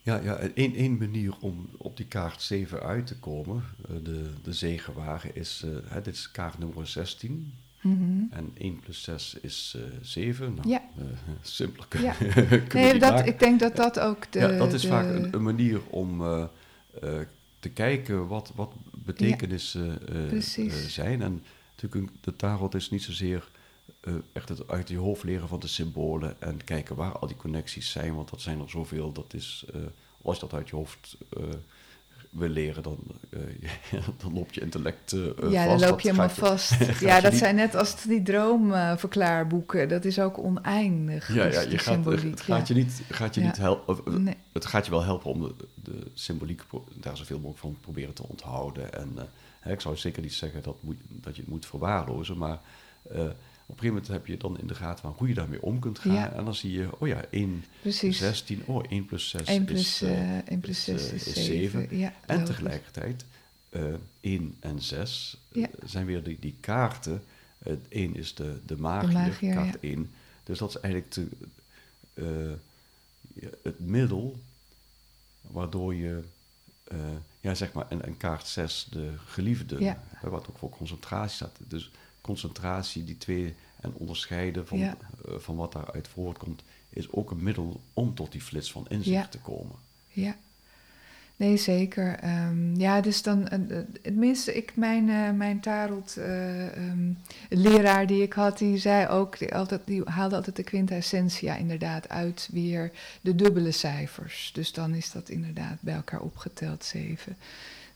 Ja, 0.01 0.19
ja 0.19 0.35
één, 0.37 0.75
één 0.75 0.97
manier 0.97 1.37
om 1.39 1.69
op 1.77 1.97
die 1.97 2.05
kaart 2.05 2.41
7 2.41 2.81
uit 2.81 3.07
te 3.07 3.19
komen, 3.19 3.63
de, 4.03 4.31
de 4.43 4.53
zegenwagen, 4.53 5.35
is, 5.35 5.63
uh, 5.65 6.03
dit 6.03 6.15
is 6.15 6.31
kaart 6.31 6.57
nummer 6.57 6.87
16. 6.87 7.53
Mm-hmm. 7.85 8.27
En 8.31 8.51
1 8.57 8.79
plus 8.79 9.03
6 9.03 9.37
is 9.41 9.75
uh, 9.77 9.83
7. 10.01 10.53
Nou, 10.53 10.69
ja. 10.69 10.81
Uh, 10.97 11.03
simpeler 11.41 12.03
ja. 12.03 12.15
nee, 12.73 12.99
dat, 12.99 13.27
ik 13.27 13.39
denk 13.39 13.59
dat 13.59 13.75
dat 13.75 13.99
ook 13.99 14.31
de... 14.31 14.39
Ja, 14.39 14.47
dat 14.47 14.73
is 14.73 14.81
de... 14.81 14.87
vaak 14.87 15.05
een, 15.05 15.33
een, 15.33 15.43
manier 15.43 15.81
om 15.89 16.21
uh, 16.21 16.45
te 17.59 17.69
kijken 17.69 18.27
wat, 18.27 18.51
wat 18.55 18.71
betekenissen 18.93 19.99
ja, 20.55 20.69
zijn. 20.87 21.21
En 21.21 21.43
natuurlijk, 21.71 22.11
de 22.21 22.35
tarot 22.35 22.75
is 22.75 22.89
niet 22.89 23.03
zozeer 23.03 23.49
echt 24.33 24.49
het 24.49 24.67
uit 24.67 24.89
je 24.89 24.97
hoofd 24.97 25.23
leren 25.23 25.47
van 25.47 25.59
de 25.59 25.67
symbolen 25.67 26.41
en 26.41 26.63
kijken 26.63 26.95
waar 26.95 27.11
al 27.11 27.27
die 27.27 27.37
connecties 27.37 27.91
zijn, 27.91 28.15
want 28.15 28.29
dat 28.29 28.41
zijn 28.41 28.59
er 28.59 28.69
zoveel. 28.69 29.11
Dat 29.11 29.33
is, 29.33 29.65
als 30.21 30.35
je 30.35 30.41
dat 30.41 30.53
uit 30.53 30.69
je 30.69 30.75
hoofd 30.75 31.17
wil 32.35 32.49
leren, 32.49 32.83
dan, 32.83 32.97
uh, 33.29 33.41
dan 34.23 34.33
loopt 34.33 34.55
je 34.55 34.61
intellect 34.61 35.11
uh, 35.11 35.25
ja, 35.51 35.65
vast. 35.65 35.79
dan 35.79 35.89
loop 35.89 35.99
je 35.99 36.07
helemaal 36.07 36.29
vast. 36.29 36.73
ja, 36.99 37.21
dat 37.21 37.33
zijn 37.33 37.55
net 37.55 37.75
als 37.75 38.03
die 38.03 38.23
droomverklaarboeken. 38.23 39.89
dat 39.89 40.05
is 40.05 40.19
ook 40.19 40.37
oneindig. 40.37 41.33
Ja, 41.33 41.43
dus 41.43 41.53
ja 41.55 41.61
je 41.61 41.77
gaat, 41.77 42.05
het 42.05 42.41
gaat 42.41 42.67
ja. 42.67 42.75
je 42.75 42.81
niet, 42.81 43.01
gaat 43.09 43.35
je 43.35 43.41
Ja. 43.41 43.47
niet 43.47 43.57
helpen. 43.57 44.23
Nee. 44.23 44.35
Het 44.51 44.65
gaat 44.65 44.85
je 44.85 44.91
wel 44.91 45.03
helpen 45.03 45.31
om 45.31 45.41
de, 45.41 45.53
de 45.75 46.07
symboliek 46.13 46.61
daar 46.93 47.17
zoveel 47.17 47.37
mogelijk 47.37 47.59
van 47.59 47.77
proberen 47.81 48.13
te 48.13 48.27
onthouden. 48.27 48.93
En 48.93 49.11
uh, 49.65 49.71
ik 49.71 49.81
zou 49.81 49.97
zeker 49.97 50.21
niet 50.21 50.33
zeggen 50.33 50.63
dat, 50.63 50.75
moet, 50.79 50.97
dat 51.09 51.35
je 51.35 51.41
het 51.41 51.49
moet 51.51 51.65
verwaarlozen, 51.65 52.37
maar 52.37 52.59
op 53.65 53.75
een 53.75 53.79
gegeven 53.79 54.01
moment 54.01 54.07
heb 54.07 54.25
je 54.27 54.37
dan 54.37 54.59
in 54.59 54.67
de 54.67 54.75
gaten 54.75 55.01
van 55.01 55.13
hoe 55.17 55.27
je 55.27 55.33
daarmee 55.33 55.61
om 55.61 55.79
kunt 55.79 55.99
gaan. 55.99 56.13
Ja. 56.13 56.31
En 56.33 56.45
dan 56.45 56.55
zie 56.55 56.71
je, 56.71 56.99
oh 56.99 57.07
ja, 57.07 57.25
1, 57.29 57.65
Precies. 57.81 58.17
16, 58.17 58.63
oh 58.65 58.83
1 58.89 59.05
plus 59.05 59.29
6 59.29 59.41
1 59.47 59.65
plus, 59.65 59.79
is, 59.79 60.01
uh, 60.01 60.09
uh, 60.37 60.37
1 60.47 60.59
plus 60.59 60.83
6 60.83 61.11
is, 61.11 61.27
is 61.27 61.45
7. 61.45 61.81
7. 61.81 61.97
Ja, 61.97 62.13
En 62.25 62.35
logisch. 62.35 62.49
tegelijkertijd, 62.55 63.25
uh, 63.69 63.93
1 64.21 64.55
en 64.59 64.81
6 64.81 65.37
Ja. 65.51 65.67
zijn 65.85 66.05
weer 66.05 66.23
die, 66.23 66.37
die 66.39 66.55
kaarten. 66.59 67.23
Uh, 67.67 67.73
1 67.89 68.15
is 68.15 68.35
de, 68.35 68.59
de 68.65 68.77
magier, 68.77 69.11
magier, 69.13 69.53
kaart 69.53 69.77
ja. 69.81 69.89
1. 69.89 70.11
Dus 70.43 70.57
dat 70.57 70.69
is 70.69 70.79
eigenlijk 70.79 71.15
uh, 72.13 72.51
ja, 73.33 73.47
het 73.63 73.79
middel 73.79 74.39
waardoor 75.41 75.95
je, 75.95 76.23
uh, 76.91 76.97
ja 77.41 77.53
zeg 77.55 77.73
maar, 77.73 77.85
en, 77.89 78.05
en 78.05 78.17
kaart 78.17 78.47
6 78.47 78.87
de 78.89 79.11
geliefde, 79.25 79.95
hè, 80.15 80.29
wat 80.29 80.49
ook 80.49 80.57
voor 80.57 80.69
concentratie 80.69 81.35
staat. 81.35 81.57
Dus 81.67 81.91
concentratie, 82.25 83.03
die 83.03 83.17
twee, 83.17 83.53
en 83.81 83.93
onderscheiden 83.93 84.67
van, 84.67 84.77
Ja. 84.77 84.97
uh, 85.29 85.35
van 85.37 85.55
wat 85.55 85.71
daaruit 85.71 86.07
voortkomt, 86.07 86.63
is 86.89 87.11
ook 87.11 87.31
een 87.31 87.43
middel 87.43 87.81
om 87.93 88.15
tot 88.15 88.31
die 88.31 88.41
flits 88.41 88.71
van 88.71 88.85
inzicht 88.89 89.15
Ja. 89.15 89.27
te 89.27 89.39
komen. 89.39 89.75
Ja. 90.07 90.35
Nee, 91.37 91.57
zeker. 91.57 92.15
Ehm, 92.19 92.75
ja, 92.75 93.01
dus 93.01 93.21
dan, 93.21 93.47
uh, 93.53 93.77
uh, 93.77 93.83
het 94.01 94.15
minste, 94.15 94.53
ik, 94.55 94.75
mijn, 94.75 95.07
uh, 95.07 95.31
mijn 95.31 95.59
tarot 95.59 96.15
um, 96.17 97.17
leraar 97.49 98.07
die 98.07 98.21
ik 98.21 98.33
had, 98.33 98.57
die 98.57 98.77
zei 98.77 99.07
ook, 99.07 99.37
die, 99.39 99.55
altijd, 99.55 99.81
die 99.85 100.01
haalde 100.05 100.35
altijd 100.35 100.55
de 100.55 100.63
quintessentia 100.63 101.55
inderdaad 101.55 102.09
uit 102.09 102.49
weer 102.51 102.91
de 103.21 103.35
dubbele 103.35 103.71
cijfers. 103.71 104.51
Dus 104.53 104.71
dan 104.73 104.93
is 104.93 105.11
dat 105.11 105.29
inderdaad 105.29 105.77
bij 105.79 105.95
elkaar 105.95 106.21
opgeteld 106.21 106.83
zeven. 106.83 107.37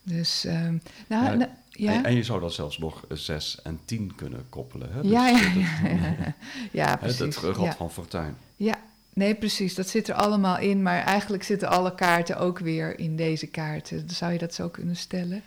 Dus, 0.09 0.45
um, 0.45 0.81
nou, 1.07 1.23
Ja, 1.23 1.33
nou, 1.33 1.49
ja. 1.69 1.93
En, 1.93 2.05
en 2.05 2.15
je 2.15 2.23
zou 2.23 2.39
dat 2.39 2.53
zelfs 2.53 2.77
nog 2.77 3.05
6 3.09 3.61
en 3.63 3.79
10 3.85 4.15
kunnen 4.15 4.45
koppelen. 4.49 4.91
Hè? 4.91 4.99
ja, 5.01 5.31
Dus, 5.31 5.53
ja, 5.53 5.83
eh, 5.83 6.01
ja, 6.01 6.17
ja. 6.23 6.35
ja, 6.71 6.89
Het, 6.89 6.99
precies. 6.99 7.19
het 7.19 7.55
rad 7.55 7.65
ja. 7.65 7.75
van 7.75 7.91
fortuin. 7.91 8.35
Ja, 8.55 8.79
nee, 9.13 9.35
precies. 9.35 9.75
Dat 9.75 9.87
zit 9.87 10.07
er 10.07 10.15
allemaal 10.15 10.59
in. 10.59 10.81
Maar 10.81 11.03
eigenlijk 11.03 11.43
zitten 11.43 11.69
alle 11.69 11.95
kaarten 11.95 12.37
ook 12.37 12.59
weer 12.59 12.99
in 12.99 13.15
deze 13.15 13.47
kaarten. 13.47 14.09
Zou 14.09 14.31
je 14.31 14.37
dat 14.37 14.53
zo 14.53 14.69
kunnen 14.69 14.95
stellen? 14.95 15.41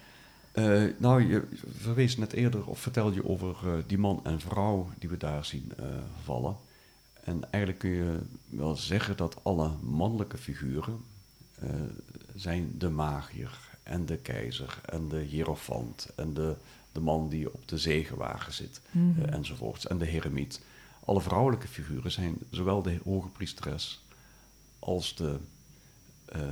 Uh, 0.54 0.82
nou, 0.98 1.28
je 1.28 1.42
verwees 1.78 2.16
net 2.16 2.32
eerder 2.32 2.66
of 2.66 2.78
vertelde 2.78 3.14
je 3.14 3.28
over 3.28 3.56
uh, 3.64 3.72
die 3.86 3.98
man 3.98 4.20
en 4.22 4.40
vrouw 4.40 4.90
die 4.98 5.08
we 5.08 5.16
daar 5.16 5.44
zien 5.44 5.72
uh, 5.80 5.86
vallen. 6.24 6.56
En 7.24 7.42
eigenlijk 7.50 7.78
kun 7.78 7.90
je 7.90 8.18
wel 8.48 8.76
zeggen 8.76 9.16
dat 9.16 9.36
alle 9.42 9.70
mannelijke 9.80 10.38
figuren 10.38 11.00
zijn 12.34 12.74
de 12.78 12.88
magier 12.88 13.58
en 13.82 14.06
de 14.06 14.16
keizer 14.16 14.80
en 14.84 15.08
de 15.08 15.20
hierofant 15.20 16.08
en 16.16 16.34
de, 16.34 16.56
de 16.92 17.00
man 17.00 17.28
die 17.28 17.52
op 17.52 17.68
de 17.68 17.78
zegenwagen 17.78 18.52
zit 18.52 18.80
uh, 18.92 19.32
enzovoorts 19.32 19.86
en 19.86 19.98
de 19.98 20.04
heremiet. 20.04 20.60
Alle 21.04 21.20
vrouwelijke 21.20 21.68
figuren 21.68 22.10
zijn 22.10 22.38
zowel 22.50 22.82
de 22.82 22.98
hoge 23.04 23.28
priesteres 23.28 24.04
als 24.78 25.16
de 25.16 25.38
uh, 26.36 26.42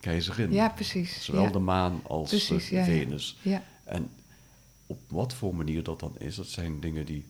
keizerin. 0.00 0.52
Ja, 0.52 0.68
precies. 0.68 1.24
Zowel 1.24 1.42
ja. 1.42 1.50
de 1.50 1.58
maan 1.58 2.00
als 2.06 2.28
Precies, 2.28 2.68
ja, 2.68 2.78
ja. 2.78 2.84
Venus. 2.84 3.38
Ja, 3.42 3.62
En 3.84 4.10
op 4.86 4.98
wat 5.08 5.34
voor 5.34 5.54
manier 5.54 5.82
dat 5.82 6.00
dan 6.00 6.18
is, 6.18 6.34
dat 6.36 6.46
zijn 6.46 6.80
dingen 6.80 7.06
die... 7.06 7.24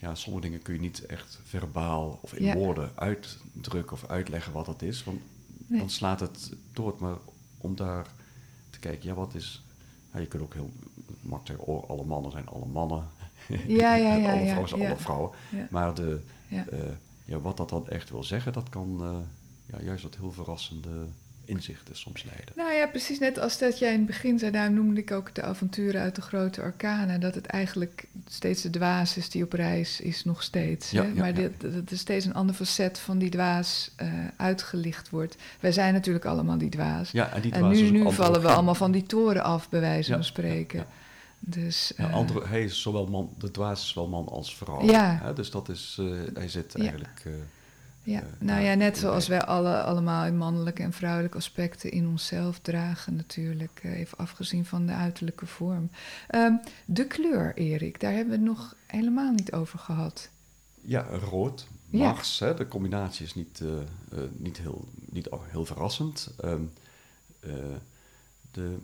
Ja, 0.00 0.14
sommige 0.14 0.44
dingen 0.44 0.62
kun 0.62 0.74
je 0.74 0.80
niet 0.80 1.06
echt 1.06 1.38
verbaal 1.44 2.18
of 2.22 2.32
in 2.34 2.54
woorden 2.54 2.90
uitdrukken 2.94 3.92
of 3.92 4.06
uitleggen 4.06 4.52
wat 4.52 4.66
dat 4.66 4.82
is. 4.82 5.04
Want 5.04 5.20
Nee. 5.68 5.78
dan 5.78 5.90
slaat 5.90 6.20
het 6.20 6.52
dood. 6.72 6.98
Maar 6.98 7.16
om 7.58 7.76
daar 7.76 8.06
te 8.80 8.88
kijken, 8.88 9.08
ja, 9.08 9.14
wat 9.14 9.34
is... 9.34 9.62
Ja, 10.12 10.20
je 10.20 10.26
kunt 10.26 10.42
ook 10.42 10.54
heel 10.54 10.70
makkelijk 11.20 11.46
zeggen, 11.46 11.66
oh, 11.66 11.90
alle 11.90 12.04
mannen 12.04 12.30
zijn 12.30 12.48
alle 12.48 12.66
mannen. 12.66 13.08
Ja, 13.66 13.94
ja, 13.94 14.14
ja, 14.16 14.32
alle 14.32 14.40
ja, 14.40 14.46
vrouwen 14.46 14.68
zijn 14.68 14.86
alle 14.86 14.96
vrouwen. 14.96 15.30
Maar 15.70 15.94
de, 15.94 16.20
ja. 16.48 16.66
eh, 16.66 16.78
ja, 17.24 17.40
wat 17.40 17.56
dat 17.56 17.68
dan 17.68 17.88
echt 17.88 18.10
wil 18.10 18.24
zeggen, 18.24 18.52
dat 18.52 18.68
kan 18.68 18.98
eh, 19.00 19.16
ja, 19.66 19.84
juist 19.84 20.02
tot 20.02 20.16
heel 20.16 20.32
verrassende 20.32 21.06
inzichten 21.48 21.96
soms 21.96 22.24
leiden. 22.24 22.52
Nou 22.56 22.72
ja, 22.72 22.86
precies 22.86 23.18
net 23.18 23.38
als 23.38 23.58
dat 23.58 23.78
jij 23.78 23.92
in 23.92 23.98
het 23.98 24.06
begin 24.06 24.38
zei, 24.38 24.50
daarom 24.50 24.74
noemde 24.74 25.00
ik 25.00 25.10
ook 25.10 25.34
de 25.34 25.42
avonturen 25.42 26.00
uit 26.00 26.14
de 26.14 26.20
grote 26.20 26.60
orkanen, 26.60 27.20
dat 27.20 27.34
het 27.34 27.46
eigenlijk 27.46 28.06
steeds 28.28 28.62
de 28.62 28.70
dwaas 28.70 29.16
is 29.16 29.30
die 29.30 29.44
op 29.44 29.52
reis 29.52 30.00
is, 30.00 30.24
nog 30.24 30.42
steeds. 30.42 30.90
Ja, 30.90 31.02
hè? 31.02 31.08
ja, 31.08 31.14
maar 31.14 31.40
ja. 31.40 31.48
dat 31.58 31.90
er 31.90 31.98
steeds 31.98 32.24
een 32.24 32.34
ander 32.34 32.54
facet 32.54 32.98
van 32.98 33.18
die 33.18 33.30
dwaas 33.30 33.90
eh, 33.96 34.08
uitgelicht 34.36 35.10
wordt. 35.10 35.36
Wij 35.60 35.72
zijn 35.72 35.92
natuurlijk 35.92 36.24
allemaal 36.24 36.58
die 36.58 36.70
dwaas. 36.70 37.10
Ja, 37.10 37.32
en 37.32 37.40
die 37.40 37.52
dwaas 37.52 37.80
nu, 37.80 38.12
vallen 38.12 38.40
we 38.40 38.48
allemaal 38.48 38.74
van 38.74 38.92
die 38.92 39.02
toren 39.02 39.42
af, 39.42 39.68
bij 39.68 39.80
wijze 39.80 40.12
van 40.12 40.24
spreken. 40.24 40.78
ja, 40.78 40.86
Dus, 41.40 41.92
Ja, 41.96 42.08
eh, 42.08 42.14
andere, 42.14 42.46
hij 42.46 42.64
is 42.64 42.82
zowel 42.82 43.06
man, 43.06 43.34
de 43.38 43.50
dwaas 43.50 43.82
is 43.82 43.94
wel 43.94 44.08
man 44.08 44.28
als 44.28 44.56
vrouw. 44.56 44.84
Ja. 44.84 45.18
Hè, 45.22 45.32
dus 45.32 45.50
dat 45.50 45.68
is, 45.68 45.96
eh, 46.00 46.06
hij 46.34 46.48
zit 46.48 46.74
eigenlijk... 46.74 47.26
Ja, 48.08 48.20
eh, 48.20 48.26
nou 48.38 48.62
ja, 48.62 48.74
net 48.74 48.98
zoals 48.98 49.28
mij. 49.28 49.38
wij 49.38 49.46
alle, 49.46 49.82
allemaal 49.82 50.26
in 50.26 50.36
mannelijke 50.36 50.82
en 50.82 50.92
vrouwelijke 50.92 51.36
aspecten 51.36 51.90
in 51.90 52.06
onszelf 52.06 52.58
dragen, 52.58 53.16
natuurlijk, 53.16 53.80
eh, 53.82 53.98
even 53.98 54.18
afgezien 54.18 54.64
van 54.64 54.86
de 54.86 54.92
uiterlijke 54.92 55.46
vorm. 55.46 55.90
Ehm, 56.28 56.52
de 56.84 57.06
kleur, 57.06 57.54
Erik, 57.54 58.00
daar 58.00 58.12
hebben 58.12 58.30
we 58.30 58.36
het 58.38 58.56
nog 58.56 58.74
helemaal 58.86 59.32
niet 59.32 59.52
over 59.52 59.78
gehad. 59.78 60.28
Ja, 60.80 61.02
rood, 61.02 61.66
Ja. 61.90 62.04
Mars, 62.12 62.38
hè, 62.38 62.54
de 62.54 62.68
combinatie 62.68 63.26
is 63.26 63.34
niet, 63.34 63.60
eh, 63.60 63.78
eh, 63.78 64.30
niet, 64.36 64.58
heel, 64.58 64.88
niet 65.10 65.28
heel 65.50 65.64
verrassend. 65.64 66.28
Ehm, 66.40 66.62
eh, 67.40 67.52
de 68.50 68.76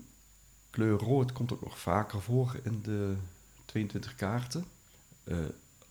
kleur 0.71 0.99
rood 0.99 1.33
komt 1.33 1.53
ook 1.53 1.63
nog 1.65 1.79
vaker 1.79 2.21
voor 2.21 2.57
in 2.63 2.81
de 2.83 3.15
22 3.65 4.15
kaarten. 4.15 4.65
Eh, 5.25 5.37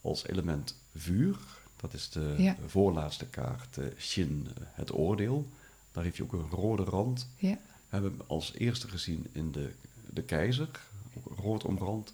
als 0.02 0.28
element 0.28 0.76
vuur. 0.96 1.38
Dat 1.84 1.94
is 1.94 2.10
de 2.10 2.36
Ja. 2.38 2.56
voorlaatste 2.68 3.26
kaart, 3.26 3.78
eh, 3.78 3.86
Shin, 3.98 4.48
eh, 4.58 4.64
het 4.74 4.94
oordeel. 4.94 5.48
Daar 5.92 6.04
heeft 6.04 6.18
je 6.18 6.24
ook 6.24 6.34
een 6.34 6.50
rode 6.50 6.84
rand. 6.84 7.28
Ja, 7.38 7.50
We 7.54 8.00
hebben 8.00 8.12
hem 8.12 8.22
als 8.28 8.54
eerste 8.54 8.88
gezien 8.88 9.28
in 9.32 9.52
de, 9.52 9.74
de 10.10 10.22
keizer, 10.24 10.70
ook 11.14 11.38
rood 11.40 11.64
omrand. 11.64 12.14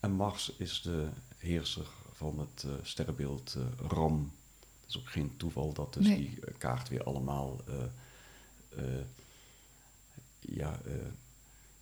En 0.00 0.12
Mars 0.12 0.52
is 0.56 0.80
de 0.82 1.08
heerser 1.38 1.86
van 2.12 2.38
het 2.38 2.64
eh, 2.64 2.70
sterrenbeeld 2.82 3.56
Ram. 3.88 4.32
Het 4.80 4.88
is 4.88 4.98
ook 4.98 5.08
geen 5.10 5.36
toeval 5.36 5.72
dat 5.72 5.94
dus 5.94 6.06
Nee. 6.06 6.16
die 6.18 6.38
kaart 6.58 6.88
weer 6.88 7.02
allemaal... 7.04 7.60
ja, 10.40 10.80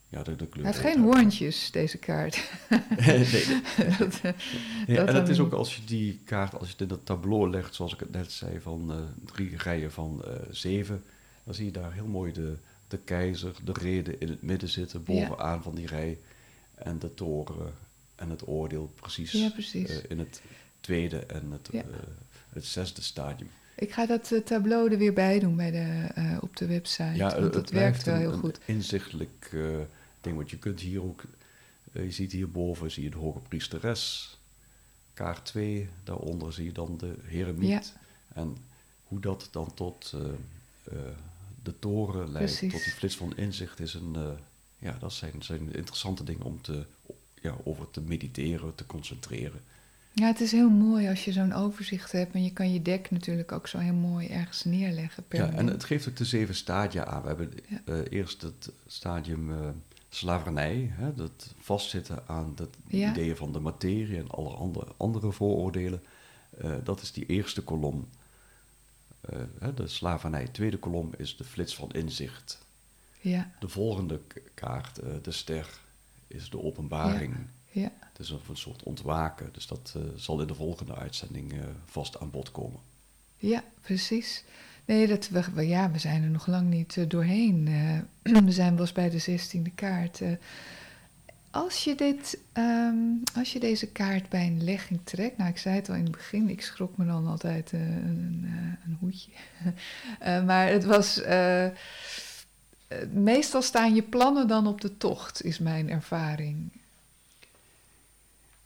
ja, 0.09 0.23
de, 0.23 0.37
de 0.37 0.47
kleur 0.47 0.65
hij 0.65 0.73
heeft 0.75 0.85
geen 0.87 1.03
hoorntjes, 1.03 1.71
deze 1.71 1.99
kaart. 1.99 2.51
nee, 3.07 3.19
Dat, 3.99 4.21
eh, 4.23 4.33
Ja, 4.87 4.95
Dat 4.97 5.09
en 5.09 5.15
het 5.15 5.29
is 5.29 5.37
dan- 5.37 5.47
ook 5.47 5.53
als 5.53 5.77
je 5.77 5.85
die 5.85 6.21
kaart, 6.25 6.53
als 6.55 6.67
je 6.67 6.73
het 6.73 6.81
in 6.81 6.89
dat 6.89 7.01
tableau 7.07 7.51
legt, 7.51 7.75
zoals 7.75 7.93
ik 7.95 8.01
het 8.01 8.13
net 8.13 8.33
zei, 8.33 8.61
van 8.61 8.91
eh, 8.93 8.97
drie 9.33 9.57
rijen 9.57 9.93
van 9.93 10.23
eh, 10.25 10.31
zeven, 10.51 11.03
dan 11.45 11.55
zie 11.55 11.65
je 11.65 11.71
daar 11.73 11.93
heel 11.93 12.07
mooi 12.07 12.33
de, 12.33 12.57
de 12.89 12.99
keizer, 12.99 13.53
de 13.65 13.73
reden 13.81 14.21
in 14.21 14.29
het 14.29 14.43
midden 14.43 14.69
zitten, 14.69 15.05
bovenaan 15.05 15.63
van 15.63 15.75
die 15.75 15.87
rij, 15.87 16.19
en 16.75 16.99
de 16.99 17.15
toren 17.15 17.75
en 18.15 18.31
het 18.31 18.47
oordeel 18.49 18.93
precies, 18.95 19.33
Ja, 19.33 19.51
precies. 19.51 20.01
in 20.09 20.19
het 20.19 20.43
tweede 20.81 21.19
en 21.19 21.51
het, 21.51 21.69
Ja. 21.73 21.83
het 22.49 22.65
zesde 22.65 23.03
stadium. 23.03 23.51
ik 23.77 23.93
ga 23.93 24.07
dat 24.07 24.33
tableau 24.45 24.91
er 24.93 24.99
weer 24.99 25.13
bij 25.13 25.39
doen 25.39 25.57
bij 25.57 25.71
de, 25.71 26.07
op 26.41 26.57
de 26.57 26.67
website. 26.67 27.19
want 27.41 27.55
het- 27.55 27.71
werkt 27.71 28.03
wel 28.05 28.17
heel 28.17 28.33
een 28.33 28.39
goed. 28.39 28.59
inzichtelijk 28.65 29.51
ding, 30.27 30.37
want 30.37 30.51
je 30.51 30.59
kunt 30.59 30.81
hier 30.81 31.03
ook, 31.03 31.23
eh, 31.93 32.05
je 32.05 32.11
ziet 32.11 32.33
hierboven 32.33 32.91
zie 32.91 33.03
je 33.05 33.11
de 33.11 33.17
hoge 33.17 33.39
priesteres, 33.39 34.37
kaart 35.15 35.45
2, 35.45 35.89
daaronder 36.05 36.53
zie 36.53 36.65
je 36.65 36.73
dan 36.73 36.97
de 36.99 37.15
heremiet. 37.23 37.69
Ja. 37.69 37.83
En 38.41 38.57
hoe 39.05 39.21
dat 39.21 39.49
dan 39.51 39.75
tot 39.75 40.13
eh, 40.15 40.21
eh, 40.99 41.05
de 41.63 41.79
toren 41.79 42.33
leidt, 42.33 42.51
Precies. 42.59 42.73
tot 42.73 42.85
die 42.85 42.93
flits 42.93 43.17
van 43.17 43.37
inzicht, 43.37 43.81
is 43.81 43.95
een, 43.95 44.17
ja, 44.79 44.97
dat 45.01 45.13
zijn, 45.13 45.43
zijn 45.43 45.75
interessante 45.75 46.25
dingen 46.25 46.45
om 46.45 46.61
te, 46.63 46.85
ja, 47.43 47.57
over 47.65 47.91
te 47.91 48.01
mediteren, 48.01 48.75
te 48.75 48.87
concentreren. 48.87 49.61
Ja, 50.13 50.27
het 50.27 50.41
is 50.41 50.53
heel 50.53 50.71
mooi 50.71 51.09
als 51.09 51.25
je 51.25 51.33
zo'n 51.33 51.53
overzicht 51.53 52.13
hebt. 52.13 52.35
En 52.35 52.45
je 52.45 52.53
kan 52.53 52.73
je 52.73 52.83
dek 52.83 53.11
natuurlijk 53.11 53.53
ook 53.53 53.67
zo 53.67 53.79
heel 53.79 53.95
mooi 53.95 54.27
ergens 54.29 54.65
neerleggen. 54.65 55.25
Ja, 55.31 55.51
en 55.53 55.67
het 55.67 55.85
geeft 55.85 56.09
ook 56.09 56.17
de 56.17 56.25
zeven 56.25 56.55
stadia 56.55 57.05
aan. 57.05 57.23
We 57.23 57.29
hebben 57.29 57.51
Ja. 57.69 58.03
eerst 58.03 58.43
het 58.43 58.71
stadium 58.87 59.51
slavernij, 60.09 60.89
hè, 60.93 61.15
dat 61.15 61.55
vastzitten 61.59 62.23
aan 62.29 62.53
de 62.55 62.69
Ja. 62.87 63.11
ideeën 63.11 63.37
van 63.37 63.53
de 63.53 63.61
materie 63.61 64.19
en 64.19 64.31
alle 64.31 64.49
andere, 64.55 64.93
andere 64.97 65.33
vooroordelen. 65.33 66.03
Eh, 66.59 66.75
dat 66.85 67.01
is 67.03 67.13
die 67.13 67.27
eerste 67.27 67.63
kolom. 67.63 68.09
Eh, 69.21 69.39
hè, 69.59 69.75
de 69.75 69.89
slavernij. 69.89 70.47
Tweede 70.49 70.79
kolom 70.79 71.11
is 71.17 71.37
de 71.37 71.45
flits 71.45 71.75
van 71.77 71.91
inzicht. 71.91 72.65
Ja, 73.21 73.51
De 73.61 73.69
volgende 73.69 74.21
kaart, 74.55 74.99
eh, 74.99 75.11
de 75.23 75.31
ster, 75.33 75.81
is 76.27 76.51
de 76.51 76.63
openbaring. 76.63 77.37
ja. 77.71 77.93
Het 78.01 78.19
is 78.19 78.31
een, 78.31 78.41
een 78.49 78.57
soort 78.57 78.83
ontwaken. 78.83 79.53
Dus 79.53 79.67
dat 79.67 79.95
zal 80.17 80.41
in 80.41 80.47
de 80.47 80.55
volgende 80.55 80.95
uitzending 80.95 81.53
vast 81.85 82.21
aan 82.21 82.31
bod 82.31 82.51
komen. 82.51 82.81
Ja, 83.37 83.65
precies. 83.81 84.45
Nee, 84.87 85.07
dat, 85.07 85.29
we, 85.29 85.67
ja, 85.67 85.91
we 85.91 85.99
zijn 85.99 86.23
er 86.23 86.31
nog 86.31 86.47
lang 86.47 86.71
niet 86.71 86.97
eh, 86.97 87.05
doorheen. 87.09 87.69
Eh, 88.23 88.43
we 88.45 88.53
zijn 88.53 88.75
pas 88.75 88.93
bij 88.93 89.11
de 89.11 89.19
zestiende 89.19 89.71
kaart. 89.71 90.21
Eh, 90.21 90.31
als, 91.51 91.85
je 91.85 91.95
dit, 91.95 92.39
ehm, 92.53 92.97
als 93.35 93.53
je 93.53 93.61
deze 93.61 93.87
kaart 93.87 94.29
bij 94.29 94.47
een 94.47 94.65
legging 94.65 95.01
trekt... 95.05 95.37
Nou, 95.37 95.51
ik 95.51 95.59
zei 95.59 95.75
het 95.77 95.89
al 95.89 95.95
in 95.95 96.03
het 96.03 96.13
begin, 96.13 96.49
ik 96.49 96.63
schrok 96.63 96.97
me 96.97 97.07
dan 97.07 97.27
altijd 97.27 97.73
een, 97.73 98.45
een, 98.85 98.97
hoedje. 99.01 99.31
Maar 100.47 100.69
het 100.69 100.85
was... 100.85 101.21
meestal 103.13 103.63
staan 103.63 103.95
je 103.95 104.03
plannen 104.03 104.49
dan 104.49 104.67
op 104.67 104.81
de 104.81 104.97
tocht, 104.97 105.45
is 105.45 105.59
mijn 105.59 105.91
ervaring. 105.91 106.71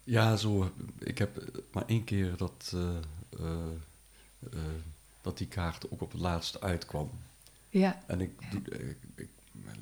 Ja, 0.04 0.36
zo. 0.36 0.72
Ik 0.98 1.18
heb 1.18 1.62
maar 1.72 1.84
één 1.86 2.04
keer 2.04 2.36
dat, 2.36 2.74
dat 5.20 5.38
die 5.38 5.46
kaart 5.46 5.90
ook 5.90 6.00
op 6.00 6.12
het 6.12 6.20
laatst 6.20 6.60
uitkwam. 6.60 7.10
Ja, 7.68 8.02
En 8.06 8.20
ik, 8.20 8.30
doe, 8.50 8.78
eh, 8.78 8.88
ik 9.14 9.28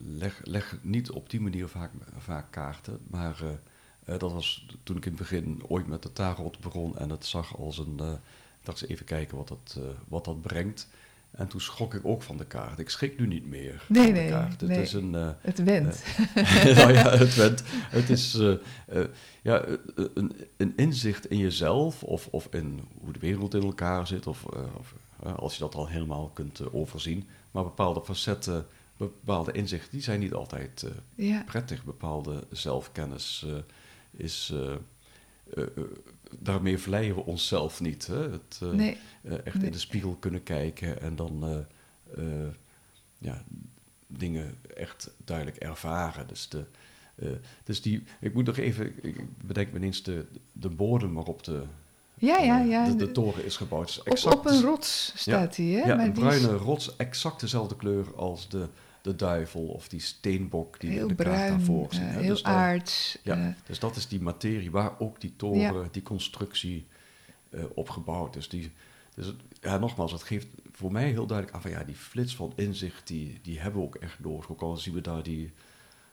leg, 0.05 0.41
leg 0.45 0.77
niet 0.83 1.11
op 1.11 1.31
die 1.31 1.41
manier 1.41 1.69
vaak, 1.69 1.91
vaak 2.19 2.47
kaarten, 2.51 2.99
maar 3.07 3.43
eh, 3.43 3.49
eh, 4.15 4.19
dat 4.21 4.33
was 4.33 4.67
toen 4.83 4.97
ik 4.97 5.05
in 5.05 5.11
het 5.13 5.21
begin 5.21 5.63
ooit 5.67 5.87
met 5.87 6.03
de 6.03 6.13
tarot 6.13 6.61
begon 6.61 6.99
en 6.99 7.11
het 7.11 7.27
zag 7.27 7.57
als 7.59 7.79
een. 7.79 7.95
eh, 7.99 8.13
ik 8.61 8.65
dacht 8.75 8.83
eens 8.83 8.91
even 8.91 9.07
kijken 9.07 9.37
wat 9.37 9.49
dat, 9.49 9.79
wat 10.09 10.25
dat 10.25 10.43
brengt. 10.43 10.89
En 11.31 11.49
toen 11.49 11.61
schrok 11.61 11.95
ik 11.95 12.05
ook 12.05 12.23
van 12.23 12.37
de 12.37 12.45
kaart. 12.45 12.79
Ik 12.79 12.89
schrik 12.91 13.19
nu 13.19 13.27
niet 13.27 13.47
meer 13.47 13.85
Nee, 13.89 14.05
van 14.05 14.15
de 14.15 14.21
nee, 14.21 14.31
kaart. 14.31 14.61
Het 14.61 14.71
nee. 14.71 14.83
is 14.83 14.93
een. 14.93 15.13
het 15.41 15.59
went. 15.65 16.03
nou 16.77 16.93
ja, 16.93 17.11
het, 17.17 17.35
went. 17.35 17.63
het 17.67 18.11
is 18.11 18.33
ja, 19.43 19.65
een, 20.15 20.33
een 20.57 20.73
inzicht 20.77 21.31
in 21.31 21.39
jezelf 21.39 22.03
of, 22.03 22.27
of 22.27 22.49
in 22.51 22.81
hoe 23.01 23.13
de 23.13 23.19
wereld 23.19 23.55
in 23.55 23.63
elkaar 23.63 24.07
zit, 24.07 24.27
of, 24.27 24.45
of 24.79 24.95
als 25.23 25.55
je 25.55 25.61
dat 25.61 25.75
al 25.75 25.89
helemaal 25.89 26.29
kunt 26.29 26.61
eh, 26.61 26.75
overzien. 26.75 27.29
Maar 27.51 27.63
bepaalde 27.65 28.03
facetten, 28.05 28.67
bepaalde 28.97 29.53
inzichten, 29.53 29.91
die 29.91 30.01
zijn 30.03 30.21
niet 30.21 30.33
altijd 30.35 30.83
eh, 30.83 30.91
ja. 31.29 31.43
prettig. 31.47 31.85
Bepaalde 31.85 32.47
zelfkennis 32.51 33.45
eh, 33.47 33.57
is. 34.11 34.51
eh, 34.55 34.73
eh, 35.55 35.63
eh, 35.77 35.85
daarmee 36.39 36.79
vleien 36.79 37.15
we 37.15 37.21
onszelf 37.25 37.81
niet. 37.81 38.07
Hè? 38.07 38.31
Het, 38.31 38.59
eh, 38.63 38.71
Nee, 38.71 38.97
eh, 39.23 39.33
echt 39.47 39.57
Nee. 39.57 39.67
in 39.67 39.73
de 39.73 39.79
spiegel 39.79 40.17
kunnen 40.21 40.43
kijken 40.43 41.01
en 41.01 41.17
dan 41.17 41.45
eh, 41.45 41.59
eh, 42.45 42.49
ja, 43.19 43.43
dingen 44.07 44.55
echt 44.77 45.11
duidelijk 45.25 45.57
ervaren. 45.57 46.27
Dus, 46.27 46.49
de, 46.49 46.65
eh, 47.15 47.29
dus 47.65 47.83
die, 47.83 48.03
ik 48.21 48.35
moet 48.35 48.47
nog 48.47 48.57
even, 48.57 49.05
ik 49.05 49.47
bedenk 49.47 49.73
me 49.73 49.79
ineens 49.79 50.03
de, 50.03 50.27
de 50.53 50.69
bodem 50.69 51.15
waarop 51.15 51.45
de, 51.45 51.63
ja, 52.19 52.39
ja, 52.39 52.61
eh, 52.63 52.69
ja. 52.69 52.89
de, 52.89 52.97
de 52.97 53.13
toren 53.13 53.45
is 53.45 53.57
gebouwd. 53.57 54.01
exact 54.05 54.35
op 54.35 54.47
een 54.47 54.61
rots 54.63 55.13
staat 55.17 55.57
hij, 55.57 55.67
hè? 55.67 55.79
ja, 55.87 55.97
maar 55.97 56.07
een 56.07 56.13
die 56.13 56.25
is- 56.25 56.41
bruine 56.41 56.57
rots, 56.65 56.97
exact 56.97 57.41
dezelfde 57.41 57.77
kleur 57.77 58.15
als 58.17 58.49
de, 58.49 58.67
de 59.03 59.17
duivel 59.17 59.63
of 59.67 59.89
die 59.89 60.01
steenbok 60.01 60.81
die 60.81 60.91
heel 60.91 61.09
de 61.09 61.15
kaart 61.15 61.49
daarvoor 61.49 61.85
eh, 61.91 61.95
zien. 61.97 62.05
hè. 62.07 62.21
heel 62.21 62.29
Dus 62.35 62.45
aards. 62.45 63.19
ja, 63.23 63.37
eh, 63.37 63.47
dus 63.67 63.79
dat 63.79 63.97
is 63.97 64.09
die 64.09 64.21
materie 64.21 64.71
waar 64.71 64.93
ook 64.99 65.21
die 65.21 65.33
toren, 65.37 65.89
die 65.91 66.03
constructie 66.03 66.87
eh, 67.51 67.61
op 67.75 67.89
gebouwd 67.91 68.37
is. 68.37 68.49
Die, 68.49 68.73
dus 69.15 69.27
het- 69.27 69.37
ja, 69.61 69.79
nogmaals, 69.79 70.13
het 70.13 70.23
geeft 70.23 70.47
voor 70.73 70.93
mij 70.93 71.09
heel 71.11 71.27
duidelijk 71.27 71.57
aan 71.57 71.63
van 71.63 71.71
ja, 71.71 71.85
die 71.85 71.95
flits 71.95 72.37
van 72.37 72.53
inzicht, 72.57 73.07
die, 73.07 73.39
die 73.43 73.61
hebben 73.61 73.81
we 73.81 73.87
ook 73.87 73.95
echt 73.95 74.19
nodig. 74.21 74.51
Ook 74.51 74.61
al 74.63 74.77
zien 74.77 74.95
we 74.95 75.01
daar 75.01 75.23
die, 75.23 75.53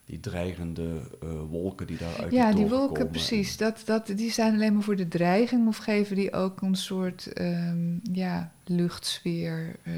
die 0.05 0.19
dreigende 0.19 1.01
eh, 1.21 1.29
wolken 1.49 1.87
die 1.87 1.97
daar 1.97 2.15
uit 2.17 2.31
ja, 2.31 2.51
die 2.53 2.67
wolken, 2.67 2.93
komen. 2.93 3.11
precies. 3.11 3.57
Dat, 3.57 3.81
dat, 3.85 4.07
die 4.15 4.31
zijn 4.31 4.53
alleen 4.53 4.73
maar 4.73 4.83
voor 4.83 4.95
de 4.95 5.07
dreiging 5.07 5.67
of 5.67 5.77
geven 5.77 6.15
die 6.15 6.33
ook 6.33 6.61
een 6.61 6.75
soort 6.75 7.33
ehm, 7.33 7.97
ja, 8.11 8.51
luchtsfeer 8.65 9.75
eh, 9.83 9.93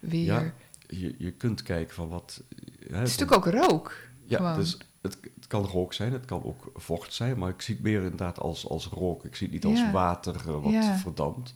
weer. 0.00 0.24
Ja, 0.24 0.52
Je, 0.88 1.14
je 1.18 1.30
kunt 1.30 1.62
kijken 1.62 1.94
van 1.94 2.08
wat... 2.08 2.42
Hè, 2.90 2.96
het 2.98 3.08
is 3.08 3.16
natuurlijk 3.16 3.46
ook 3.46 3.68
rook. 3.70 3.96
Ja, 4.24 4.36
gewoon. 4.36 4.54
dus 4.56 4.78
het, 5.02 5.18
het 5.34 5.46
kan 5.46 5.64
rook 5.64 5.92
zijn, 5.92 6.12
het 6.12 6.24
kan 6.24 6.44
ook 6.44 6.70
vocht 6.74 7.12
zijn, 7.12 7.38
maar 7.38 7.50
ik 7.50 7.62
zie 7.62 7.74
het 7.74 7.84
meer 7.84 8.02
inderdaad 8.02 8.38
als, 8.40 8.68
als 8.68 8.86
rook. 8.86 9.24
Ik 9.24 9.36
zie 9.36 9.46
het 9.46 9.54
niet 9.54 9.64
als 9.64 9.80
Ja. 9.80 9.90
water 9.90 10.34
eh, 10.36 10.62
wat 10.62 10.72
Ja. 10.72 10.96
verdampt. 10.96 11.54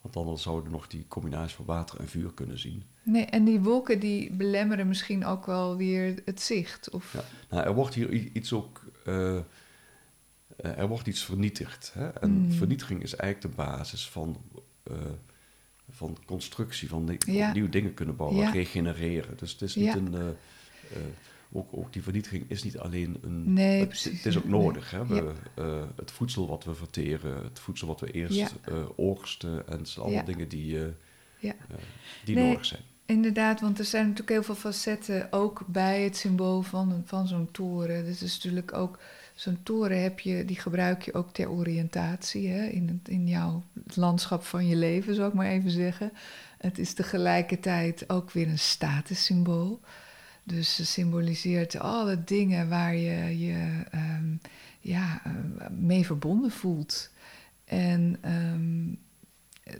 Want 0.00 0.16
anders 0.16 0.42
zouden 0.42 0.64
we 0.64 0.70
nog 0.76 0.86
die 0.86 1.04
combinatie 1.08 1.56
van 1.56 1.64
water 1.64 2.00
en 2.00 2.08
vuur 2.08 2.32
kunnen 2.34 2.58
zien. 2.58 2.82
Nee, 3.02 3.24
en 3.24 3.44
die 3.44 3.60
wolken 3.60 4.00
die 4.00 4.32
belemmeren 4.32 4.88
misschien 4.88 5.24
ook 5.24 5.46
wel 5.46 5.76
weer 5.76 6.22
het 6.24 6.40
zicht. 6.40 6.90
Of, 6.90 7.12
Ja. 7.12 7.24
Nou, 7.50 7.66
er 7.66 7.74
wordt 7.74 7.94
hier 7.94 8.12
iets 8.12 8.52
ook. 8.52 8.80
eh, 9.04 9.36
eh, 9.36 9.42
er 10.56 10.88
wordt 10.88 11.06
iets 11.06 11.24
vernietigd. 11.24 11.90
Hè? 11.94 12.08
En 12.08 12.30
Mm. 12.30 12.52
vernietiging 12.52 13.02
is 13.02 13.14
eigenlijk 13.16 13.56
de 13.56 13.62
basis 13.62 14.08
van, 14.08 14.36
eh, 14.82 14.94
van 15.90 16.16
constructie, 16.26 16.88
van 16.88 17.18
Ja. 17.26 17.52
nieuwe 17.52 17.68
dingen 17.68 17.94
kunnen 17.94 18.16
bouwen, 18.16 18.40
Ja. 18.40 18.50
regenereren. 18.50 19.36
Dus 19.36 19.52
het 19.52 19.62
is 19.62 19.74
niet 19.74 19.94
een. 19.94 20.14
Ook, 21.52 21.68
ook 21.70 21.92
die 21.92 22.02
vernietiging 22.02 22.44
is 22.48 22.62
niet 22.62 22.78
alleen 22.78 23.18
een. 23.22 23.52
Nee, 23.52 23.80
het, 23.80 24.24
is 24.24 24.36
ook 24.36 24.44
Nee. 24.44 24.60
nodig. 24.60 24.90
Hè? 24.90 25.06
We, 25.06 25.14
Ja. 25.14 25.32
eh, 25.54 25.82
het 25.96 26.10
voedsel 26.10 26.48
wat 26.48 26.64
we 26.64 26.74
verteren, 26.74 27.44
het 27.44 27.58
voedsel 27.58 27.86
wat 27.86 28.00
we 28.00 28.10
eerst 28.10 28.36
Ja. 28.36 28.48
eh, 28.64 28.74
oogsten. 28.96 29.68
En 29.68 29.78
het 29.78 29.88
zijn 29.88 30.04
allemaal 30.06 30.24
dingen 30.24 30.48
die, 30.48 30.78
eh, 30.78 30.86
Ja. 31.38 31.54
die 32.24 32.34
Nee. 32.34 32.48
nodig 32.48 32.64
zijn. 32.64 32.82
Inderdaad, 33.06 33.60
want 33.60 33.78
er 33.78 33.84
zijn 33.84 34.02
natuurlijk 34.02 34.30
heel 34.30 34.42
veel 34.42 34.54
facetten 34.54 35.32
ook 35.32 35.62
bij 35.66 36.02
het 36.02 36.16
symbool 36.16 36.62
van, 36.62 37.02
van 37.04 37.26
zo'n 37.28 37.50
toren. 37.50 38.04
Dus 38.04 38.22
is 38.22 38.34
natuurlijk 38.34 38.72
ook, 38.74 38.98
zo'n 39.34 39.58
toren 39.62 40.02
heb 40.02 40.20
je, 40.20 40.44
die 40.44 40.56
gebruik 40.60 41.02
je 41.02 41.14
ook 41.14 41.32
ter 41.32 41.50
oriëntatie 41.50 42.48
hè, 42.48 42.66
in, 42.66 42.88
het, 42.88 43.08
in 43.08 43.28
jouw 43.28 43.62
het 43.84 43.96
landschap 43.96 44.42
van 44.44 44.66
je 44.66 44.76
leven, 44.76 45.14
zou 45.14 45.28
ik 45.28 45.34
maar 45.34 45.46
even 45.50 45.70
zeggen. 45.70 46.12
Het 46.58 46.78
is 46.78 46.92
tegelijkertijd 46.94 48.04
ook 48.10 48.30
weer 48.30 48.48
een 48.48 48.58
statussymbool. 48.58 49.80
Dus 50.48 50.74
ze 50.74 50.86
symboliseert 50.86 51.78
alle 51.78 52.24
dingen 52.24 52.68
waar 52.68 52.94
je 52.94 53.38
je 53.38 53.82
ehm, 53.90 54.36
ja, 54.80 55.20
eh, 55.24 55.32
mee 55.70 56.06
verbonden 56.06 56.50
voelt. 56.50 57.10
En 57.64 58.20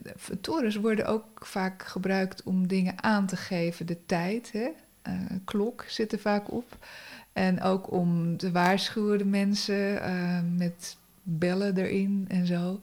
de 0.03 0.41
torens 0.41 0.77
worden 0.77 1.07
ook 1.07 1.47
vaak 1.47 1.83
gebruikt 1.83 2.43
om 2.43 2.67
dingen 2.67 3.03
aan 3.03 3.27
te 3.27 3.37
geven. 3.37 3.87
De 3.87 4.07
tijd, 4.07 4.53
hè? 4.53 4.69
Eh, 5.03 5.15
klok 5.45 5.85
zit 5.89 6.13
er 6.13 6.19
vaak 6.19 6.53
op. 6.53 6.87
En 7.33 7.63
ook 7.63 7.93
om 7.93 8.37
te 8.37 8.53
waarschuwen 8.53 9.19
de 9.19 9.25
mensen 9.25 10.03
eh, 10.03 10.41
met 10.57 10.97
bellen 11.23 11.77
erin 11.77 12.25
en 12.29 12.47
zo. 12.47 12.81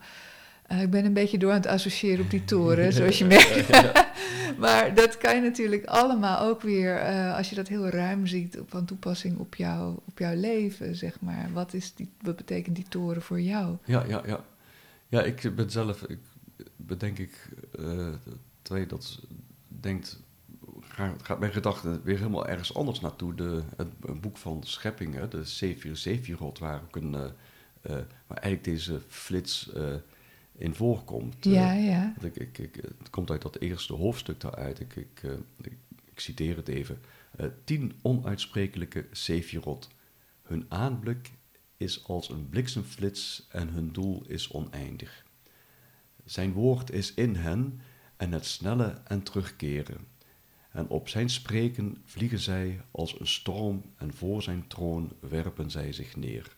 Eh, 0.67 0.81
ik 0.81 0.89
ben 0.89 1.05
een 1.05 1.13
beetje 1.13 1.37
door 1.37 1.51
aan 1.51 1.57
het 1.57 1.67
associëren 1.67 2.23
op 2.23 2.29
die 2.29 2.45
toren, 2.45 2.93
zoals 2.97 3.17
je 3.17 3.25
merkt. 3.25 3.69
maar 4.63 4.93
dat 4.93 5.17
kan 5.17 5.35
je 5.35 5.41
natuurlijk 5.41 5.85
allemaal 5.85 6.47
ook 6.47 6.61
weer, 6.61 6.99
als 7.33 7.49
je 7.49 7.55
dat 7.55 7.67
heel 7.67 7.87
ruim 7.87 8.27
ziet, 8.27 8.57
van 8.67 8.85
toepassing 8.85 9.37
op, 9.37 9.55
jou, 9.55 9.97
op 10.05 10.19
jouw 10.19 10.35
leven, 10.35 10.95
zeg 10.95 11.19
maar. 11.21 11.49
Wat, 11.53 11.73
is 11.73 11.93
die, 11.95 12.09
wat 12.21 12.35
betekent 12.35 12.75
die 12.75 12.87
toren 12.89 13.21
voor 13.21 13.41
jou? 13.41 13.77
Ja, 13.85 14.03
ja, 14.07 14.21
ja. 14.25 14.45
Ja, 15.07 15.23
ik 15.23 15.55
ben 15.55 15.71
zelf, 15.71 16.03
ik 16.03 16.19
bedenk 16.75 17.17
ik, 17.17 17.49
uh, 17.79 18.13
je 18.63 18.85
dat 18.85 19.19
denkt, 19.67 20.19
gaat, 21.21 21.39
mijn 21.39 21.51
gedachte 21.51 22.01
weer 22.03 22.17
helemaal 22.17 22.47
ergens 22.47 22.75
anders 22.75 22.99
naartoe. 22.99 23.35
De, 23.35 23.61
het, 23.77 24.21
boek 24.21 24.37
van 24.37 24.63
Scheppingen, 24.63 25.29
de 25.29 25.45
Sephir 25.45 25.97
Sephirot, 25.97 26.59
waar 26.59 26.81
ook 26.83 26.95
een, 26.95 27.11
waar 28.27 28.37
eigenlijk 28.37 28.63
deze 28.63 28.99
flits 29.07 29.69
in 30.57 30.75
voorkomt. 30.75 31.35
Ja, 31.39 31.73
ja. 31.73 32.13
Ik, 32.21 32.35
ik, 32.35 32.57
ik, 32.57 32.75
het 32.75 33.09
komt 33.09 33.31
uit 33.31 33.41
dat 33.41 33.59
eerste 33.59 33.93
hoofdstuk 33.93 34.39
daaruit. 34.39 34.79
Ik, 34.79 34.95
ik, 34.95 35.21
ik, 35.61 36.19
citeer 36.19 36.55
het 36.55 36.67
even. 36.67 36.99
tien 37.63 37.93
onuitsprekelijke 38.01 39.05
Sephirot. 39.11 39.89
Hun 40.43 40.65
aanblik 40.67 41.31
is 41.77 42.03
als 42.07 42.29
een 42.29 42.49
bliksemflits 42.49 43.47
en 43.49 43.69
hun 43.69 43.91
doel 43.91 44.23
is 44.27 44.51
oneindig. 44.51 45.25
Zijn 46.25 46.53
woord 46.53 46.91
is 46.91 47.13
in 47.13 47.35
hen 47.35 47.81
en 48.17 48.31
het 48.31 48.45
snelle 48.45 49.01
en 49.03 49.23
terugkeren. 49.23 49.97
En 50.71 50.87
op 50.87 51.09
zijn 51.09 51.29
spreken 51.29 51.97
vliegen 52.05 52.39
zij 52.39 52.81
als 52.91 53.19
een 53.19 53.27
storm 53.27 53.83
en 53.97 54.13
voor 54.13 54.41
zijn 54.41 54.67
troon 54.67 55.11
werpen 55.19 55.71
zij 55.71 55.91
zich 55.93 56.15
neer. 56.15 56.55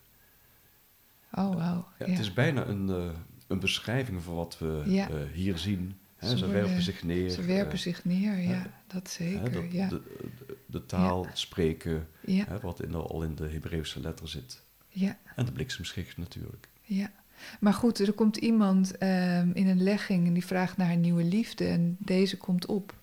Oh, 1.31 1.53
wow. 1.53 1.86
Ja, 1.99 2.05
Het 2.05 2.19
is 2.19 2.33
bijna 2.33 2.65
een, 2.65 2.88
uh, 2.89 3.10
een 3.47 3.60
beschrijving 3.60 4.23
van 4.23 4.36
wat 4.36 4.57
we 4.60 4.83
ja. 4.86 5.10
uh, 5.10 5.15
hier 5.33 5.57
zien. 5.57 5.97
He, 6.15 6.29
ze, 6.29 6.38
ze 6.38 6.47
werpen 6.47 6.81
zich 6.81 7.03
neer. 7.03 7.29
Ze 7.29 7.41
werpen 7.41 7.73
uh, 7.73 7.79
zich 7.79 8.05
neer, 8.05 8.38
ja, 8.38 8.71
dat 8.88 9.10
zeker. 9.10 9.51
Dat, 9.51 9.71
ja. 9.71 9.88
De, 9.88 10.01
de, 10.65 10.86
taal 10.86 11.27
spreken, 11.33 12.07
wat 12.62 12.81
in 12.81 12.91
de, 12.91 12.97
al 12.97 13.23
in 13.23 13.36
de 13.36 13.47
Hebreeuwse 13.47 13.99
letter 13.99 14.27
zit. 14.29 14.63
Ja. 14.89 15.17
En 15.36 15.45
de 15.45 15.51
bliksemschicht 15.51 16.17
natuurlijk. 16.17 16.67
Ja. 16.81 17.12
Maar 17.60 17.73
goed, 17.73 17.99
er 17.99 18.13
komt 18.13 18.38
iemand 18.38 19.03
um, 19.03 19.51
in 19.53 19.67
een 19.67 19.83
legging 19.83 20.27
en 20.27 20.33
die 20.33 20.45
vraagt 20.45 20.77
naar 20.77 20.91
een 20.91 21.01
nieuwe 21.01 21.23
liefde 21.23 21.67
en 21.67 21.97
deze 21.99 22.38
komt 22.38 22.65
op. 22.65 22.93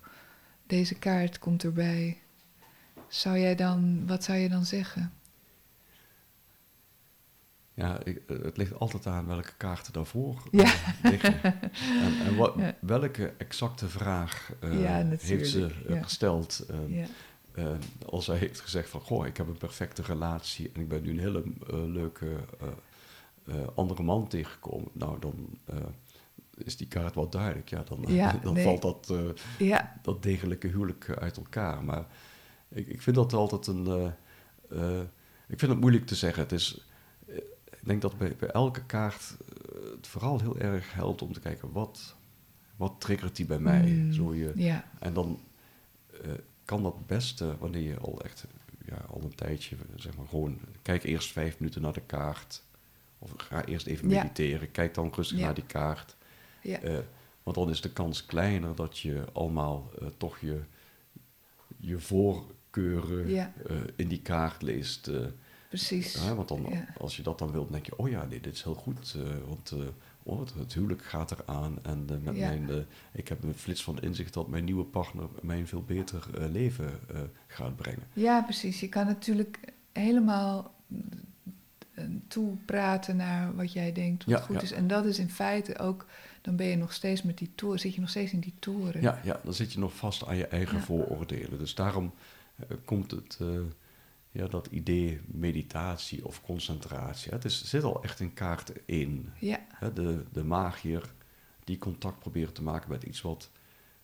Deze 0.67 0.95
kaart 0.95 1.39
komt 1.39 1.65
erbij. 1.65 2.19
Zou 3.09 3.39
jij 3.39 3.55
dan, 3.55 4.07
wat 4.07 4.25
zou 4.25 4.39
je 4.39 4.49
dan 4.49 4.65
zeggen? 4.65 5.13
Ja, 7.75 8.05
ik, 8.05 8.23
het 8.27 8.57
ligt 8.57 8.79
altijd 8.79 9.07
aan 9.07 9.27
welke 9.27 9.53
kaarten 9.57 9.93
daarvoor 9.93 10.43
ja. 10.51 10.75
liggen. 11.03 11.41
En, 12.05 12.27
en 12.27 12.37
wat, 12.37 12.55
ja. 12.57 12.75
welke 12.81 13.33
exacte 13.39 13.89
vraag 13.89 14.53
uh, 14.65 14.83
ja, 14.83 15.07
heeft 15.19 15.49
ze 15.49 15.71
gesteld? 15.89 16.67
Uh, 17.55 17.67
als 18.07 18.25
zij 18.25 18.37
heeft 18.37 18.61
gezegd 18.61 18.89
van, 18.89 19.01
goh, 19.01 19.27
ik 19.27 19.37
heb 19.37 19.49
een 19.49 19.59
perfecte 19.59 20.03
relatie 20.03 20.71
en 20.73 20.81
ik 20.81 20.89
ben 20.89 21.03
nu 21.03 21.11
een 21.11 21.19
hele 21.19 21.43
leuke 21.87 22.27
andere 23.75 24.03
man 24.03 24.29
tegenkomen, 24.29 24.89
nou 24.93 25.19
dan 25.19 25.59
is 26.57 26.77
die 26.77 26.89
kaart 26.89 27.15
wel 27.15 27.29
duidelijk. 27.29 27.69
Ja, 27.69 27.83
dan, 27.83 28.05
ja, 28.07 28.33
dan 28.43 28.55
nee. 28.55 28.65
valt 28.65 28.83
dat, 28.83 29.09
uh, 29.11 29.19
ja. 29.69 30.01
dat 30.03 30.23
degelijke 30.23 30.67
huwelijk 30.67 31.17
uit 31.19 31.37
elkaar. 31.37 31.85
Maar 31.85 32.07
ik, 32.69 32.87
ik 32.87 33.03
vind 33.03 33.17
dat 33.17 33.33
altijd 33.33 33.67
een. 33.67 34.13
ik 35.47 35.59
vind 35.59 35.71
het 35.71 35.81
moeilijk 35.81 36.07
te 36.07 36.15
zeggen. 36.15 36.43
Het 36.43 36.53
is, 36.53 36.87
ik 37.85 37.91
denk 37.91 38.03
dat 38.03 38.19
bij, 38.19 38.37
bij 38.39 38.49
elke 38.49 38.85
kaart 38.85 39.37
het 39.97 40.07
vooral 40.07 40.41
heel 40.41 40.59
erg 40.59 40.95
helpt 40.95 41.23
om 41.23 41.33
te 41.33 41.41
kijken 41.41 41.73
wat, 41.73 42.15
wat 42.77 42.95
triggert 42.99 43.37
die 43.37 43.47
bij 43.47 43.59
mij. 43.59 43.87
Mm, 43.87 44.13
Zo 44.13 44.35
je, 44.35 44.53
ja. 44.55 44.85
En 44.99 45.15
dan 45.15 45.41
kan 46.65 46.83
dat 46.83 47.07
beste 47.07 47.57
wanneer 47.59 47.83
je 47.83 47.99
al 47.99 48.21
echt 48.23 48.47
ja, 48.87 48.97
al 49.11 49.21
een 49.23 49.35
tijdje, 49.35 49.77
zeg 49.97 50.17
maar 50.17 50.27
gewoon, 50.27 50.59
kijk 50.83 51.03
eerst 51.03 51.33
vijf 51.33 51.59
minuten 51.59 51.83
naar 51.83 51.93
de 51.93 52.01
kaart. 52.01 52.63
Of 53.19 53.33
ga 53.37 53.65
eerst 53.65 53.87
even 53.87 54.07
mediteren. 54.07 54.71
Kijk 54.71 54.95
dan 54.95 55.13
rustig 55.15 55.39
ja. 55.39 55.45
naar 55.45 55.55
die 55.55 55.67
kaart. 55.67 56.17
Ja. 56.63 56.83
Uh, 56.83 56.99
want 57.43 57.57
dan 57.57 57.71
is 57.71 57.81
de 57.81 57.93
kans 57.93 58.27
kleiner 58.27 58.75
dat 58.75 58.99
je 58.99 59.25
allemaal 59.33 59.91
uh, 60.03 60.09
toch 60.17 60.39
je, 60.39 60.61
je 61.77 61.99
voorkeuren 61.99 63.53
in 63.97 64.09
die 64.09 64.23
kaart 64.23 64.63
leest. 64.63 65.11
Precies. 65.77 66.35
want 66.35 66.49
dan, 66.49 66.67
als 66.99 67.17
je 67.17 67.23
dat 67.23 67.39
dan 67.39 67.53
wilt, 67.53 67.73
denk 67.73 67.87
je: 67.87 67.99
oh 67.99 68.09
ja, 68.09 68.25
nee, 68.25 68.41
dit 68.41 68.55
is 68.55 68.63
heel 68.63 68.75
goed. 68.75 69.17
want 69.47 69.75
oh, 70.23 70.41
het, 70.41 70.55
het, 70.55 70.75
huwelijk 70.75 71.05
gaat 71.05 71.31
eraan. 71.31 71.79
En 71.83 72.05
met 72.23 72.37
mijn, 72.37 72.87
ik 73.13 73.29
heb 73.29 73.43
een 73.43 73.55
flits 73.55 73.83
van 73.83 74.01
inzicht 74.01 74.35
dat 74.35 74.49
mijn 74.49 74.65
nieuwe 74.65 74.85
partner 74.85 75.29
mij 75.43 75.59
een 75.59 75.67
veel 75.67 75.83
beter 75.83 76.27
leven 76.51 77.01
gaat 77.47 77.77
brengen. 77.77 78.03
Ja, 78.13 78.43
precies. 78.43 78.81
Je 78.81 78.89
kan 78.89 79.07
natuurlijk 79.07 79.59
helemaal 79.93 80.75
toe 82.29 82.57
praten 82.65 83.17
naar 83.17 83.57
wat 83.57 83.73
jij 83.73 83.93
denkt 83.93 84.25
wat 84.25 84.39
ja, 84.39 84.45
goed 84.45 84.57
ja. 84.57 84.63
is. 84.63 84.73
En 84.73 84.87
dat 84.87 85.05
is 85.05 85.19
in 85.19 85.31
feite 85.31 85.79
ook, 85.79 86.07
dan 86.41 86.57
ben 86.57 86.67
je 86.67 86.77
nog 86.77 86.93
steeds 86.93 87.23
met 87.23 87.39
die 87.39 87.51
toren, 87.55 87.79
zit 87.81 87.95
je 87.95 88.01
nog 88.01 88.11
steeds 88.11 88.33
in 88.33 88.41
die 88.41 88.55
toren. 88.59 89.03
Ja, 89.03 89.21
ja 89.25 89.41
dan 89.45 89.55
zit 89.55 89.73
je 89.73 89.79
nog 89.79 89.97
vast 89.97 90.27
aan 90.27 90.37
je 90.37 90.47
eigen 90.47 90.77
ja. 90.77 90.83
vooroordelen. 90.83 91.59
Dus 91.59 91.75
daarom 91.75 92.13
uh, 92.71 92.77
komt 92.85 93.11
het, 93.11 93.39
uh, 93.43 93.49
ja, 94.35 94.47
dat 94.47 94.67
idee 94.67 95.21
meditatie 95.27 96.27
of 96.27 96.43
concentratie. 96.43 97.33
Het 97.33 97.45
is, 97.45 97.65
zit 97.65 97.83
al 97.83 98.03
echt 98.03 98.21
in 98.21 98.35
kaart 98.35 98.73
in. 98.85 99.33
Ja. 99.39 99.61
De, 99.95 100.25
de 100.33 100.45
magier 100.45 101.13
die 101.65 101.79
contact 101.79 102.19
probeert 102.19 102.55
te 102.55 102.63
maken 102.63 102.91
met 102.91 103.03
iets 103.03 103.21
wat 103.21 103.51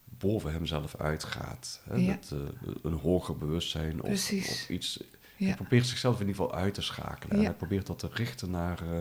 boven 0.04 0.52
hemzelf 0.52 0.96
uitgaat. 0.96 1.80
Hè? 1.84 1.94
Ja. 1.94 2.06
Met 2.06 2.30
uh, 2.34 2.40
een 2.82 2.92
hoger 2.92 3.38
bewustzijn 3.38 4.02
of, 4.02 4.32
of 4.32 4.68
iets 4.68 5.00
ja. 5.40 5.46
Hij 5.46 5.54
probeert 5.54 5.86
zichzelf 5.86 6.20
in 6.20 6.26
ieder 6.26 6.42
geval 6.42 6.58
uit 6.58 6.74
te 6.74 6.82
schakelen. 6.82 7.38
Ja. 7.38 7.44
Hij 7.44 7.54
probeert 7.54 7.86
dat 7.86 7.98
te 7.98 8.08
richten 8.12 8.50
naar, 8.50 8.82
uh, 8.92 9.00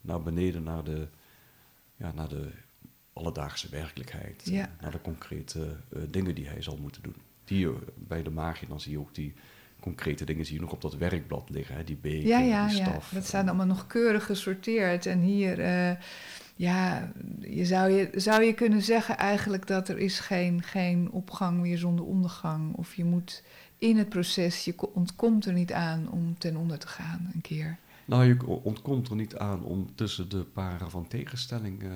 naar 0.00 0.22
beneden, 0.22 0.62
naar 0.62 0.84
de, 0.84 1.08
ja, 1.96 2.12
naar 2.12 2.28
de 2.28 2.50
alledaagse 3.12 3.68
werkelijkheid. 3.68 4.50
Naar 4.80 4.90
de 4.90 5.00
concrete 5.00 5.76
uh, 5.90 6.02
dingen 6.10 6.34
die 6.34 6.48
hij 6.48 6.62
zal 6.62 6.76
moeten 6.76 7.02
doen. 7.02 7.16
Die 7.44 7.68
bij 7.94 8.22
de 8.22 8.30
magie, 8.30 8.68
dan 8.68 8.80
zie 8.80 8.92
je 8.92 8.98
ook 8.98 9.14
die 9.14 9.34
concrete 9.82 10.24
dingen 10.24 10.44
zie 10.44 10.54
je 10.54 10.60
nog 10.60 10.72
op 10.72 10.80
dat 10.80 10.96
werkblad 10.96 11.50
liggen. 11.50 11.76
Hè? 11.76 11.84
Die 11.84 11.98
beker, 12.00 12.28
ja, 12.28 12.38
ja, 12.38 12.66
die 12.66 12.76
ja. 12.76 12.84
staf. 12.84 13.10
Dat 13.14 13.24
staat 13.24 13.46
allemaal 13.46 13.66
nog 13.66 13.86
keurig 13.86 14.26
gesorteerd. 14.26 15.06
En 15.06 15.20
hier, 15.20 15.58
uh, 15.58 15.90
ja, 16.56 17.12
je 17.40 17.64
zou, 17.64 17.90
je 17.90 18.10
zou 18.14 18.42
je 18.42 18.52
kunnen 18.52 18.82
zeggen 18.82 19.16
eigenlijk 19.16 19.66
dat 19.66 19.88
er 19.88 19.98
is 19.98 20.20
geen, 20.20 20.62
geen 20.62 21.10
opgang 21.10 21.60
meer 21.60 21.78
zonder 21.78 22.04
ondergang. 22.04 22.74
Of 22.74 22.94
je 22.94 23.04
moet 23.04 23.42
in 23.78 23.96
het 23.96 24.08
proces, 24.08 24.64
je 24.64 24.94
ontkomt 24.94 25.46
er 25.46 25.52
niet 25.52 25.72
aan 25.72 26.10
om 26.10 26.38
ten 26.38 26.56
onder 26.56 26.78
te 26.78 26.88
gaan 26.88 27.30
een 27.34 27.40
keer. 27.40 27.78
Nou, 28.04 28.24
je 28.24 28.46
ontkomt 28.46 29.08
er 29.08 29.16
niet 29.16 29.36
aan 29.36 29.62
om 29.62 29.94
tussen 29.94 30.28
de 30.28 30.44
paren 30.44 30.90
van 30.90 31.08
tegenstelling 31.08 31.82
uh, 31.82 31.90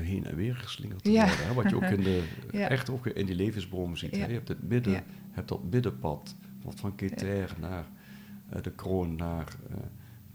heen 0.00 0.24
en 0.24 0.36
weer 0.36 0.54
geslingerd 0.54 1.04
te 1.04 1.10
ja. 1.10 1.26
worden. 1.26 1.46
Hè? 1.46 1.54
Wat 1.54 1.70
je 1.70 1.76
ook 1.76 1.82
in 1.82 2.02
de, 2.02 2.24
ja. 2.58 2.68
echt 2.68 2.90
ook 2.90 3.06
in 3.06 3.26
die 3.26 3.34
levensboom 3.34 3.96
ziet. 3.96 4.16
Ja. 4.16 4.18
Hè? 4.18 4.26
Je 4.26 4.32
hebt, 4.32 4.48
het 4.48 4.68
midden, 4.68 4.92
ja. 4.92 5.02
hebt 5.30 5.48
dat 5.48 5.62
middenpad, 5.70 6.34
wat 6.62 6.80
van 6.80 6.94
Keter 6.94 7.54
naar 7.60 7.86
uh, 8.54 8.62
de 8.62 8.70
kroon, 8.70 9.16
naar 9.16 9.56
uh, 9.70 9.76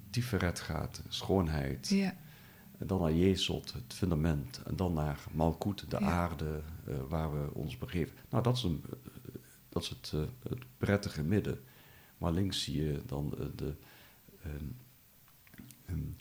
Tiferet 0.09 0.59
gaat, 0.59 1.01
schoonheid. 1.07 1.89
Ja. 1.89 2.15
En 2.77 2.87
dan 2.87 3.01
naar 3.01 3.13
Jezot, 3.13 3.73
het 3.73 3.93
fundament. 3.93 4.61
En 4.65 4.75
dan 4.75 4.93
naar 4.93 5.19
Malkoet, 5.31 5.89
de 5.89 5.99
aarde 5.99 6.61
waar 7.07 7.31
we 7.31 7.53
ons 7.53 7.77
begeven. 7.77 8.15
Nou, 8.29 8.43
dat 8.43 8.57
is 8.57 8.63
een 8.63 8.83
dat 9.69 9.83
is 9.83 9.89
het, 9.89 10.29
het, 10.49 10.63
prettige 10.77 11.23
midden. 11.23 11.59
Maar 12.17 12.31
links 12.31 12.63
zie 12.63 12.83
je 12.83 13.01
dan 13.05 13.33
de, 13.55 13.73
um, 14.45 14.75
um, 15.89 16.15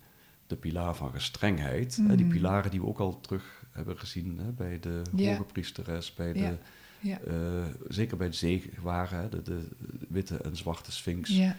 de 0.46 0.56
pilaar 0.56 0.94
van 0.94 1.10
gestrengheid. 1.10 1.98
Mm. 1.98 2.08
Hè, 2.08 2.16
die 2.16 2.26
pilaren 2.26 2.70
die 2.70 2.80
we 2.80 2.86
ook 2.86 2.98
al 2.98 3.20
terug 3.20 3.64
hebben 3.70 3.98
gezien 3.98 4.38
hè, 4.38 4.50
bij 4.50 4.80
de 4.80 5.02
ja. 5.14 5.30
hoge 5.30 5.44
priesteres, 5.44 6.14
bij 6.14 6.32
de, 6.32 6.56
ja. 7.00 7.20
uh, 7.28 7.64
zeker 7.88 8.16
bij 8.16 8.28
de 8.28 8.36
zeewaren, 8.36 9.30
de, 9.30 9.42
de, 9.42 9.68
witte 10.16 10.36
en 10.36 10.56
zwarte 10.56 10.92
sphinx. 10.92 11.30
Ja. 11.30 11.56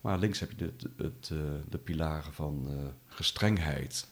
maar 0.00 0.18
links 0.18 0.40
heb 0.40 0.50
je 0.50 0.56
de, 0.56 0.90
het, 0.96 1.32
de 1.68 1.78
pilaren 1.78 2.32
van 2.32 2.68
gestrengheid. 3.06 4.08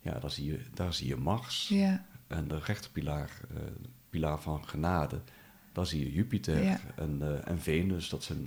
Ja, 0.00 0.18
daar 0.18 0.30
zie 0.30 0.44
je, 0.44 0.60
daar 0.74 0.94
zie 0.94 1.08
je 1.08 1.16
Mars. 1.16 1.68
Ja. 1.68 2.06
En 2.26 2.48
de 2.48 2.58
rechterpilaar, 2.58 3.40
pilaar 4.10 4.40
van 4.40 4.68
genade, 4.68 5.20
daar 5.72 5.86
zie 5.86 6.04
je 6.04 6.12
Jupiter 6.12 6.64
ja. 6.64 6.80
en, 6.96 7.44
en 7.44 7.60
Venus. 7.60 8.08
Dat, 8.08 8.24
zijn, 8.24 8.46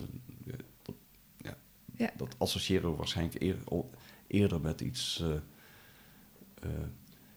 dat, 0.81 0.95
ja, 1.37 1.55
ja. 1.95 2.11
dat 2.17 2.35
associëren 2.37 2.91
we 2.91 2.97
waarschijnlijk 2.97 3.41
eer, 3.41 3.57
eerder 4.27 4.61
met 4.61 4.81
iets 4.81 5.23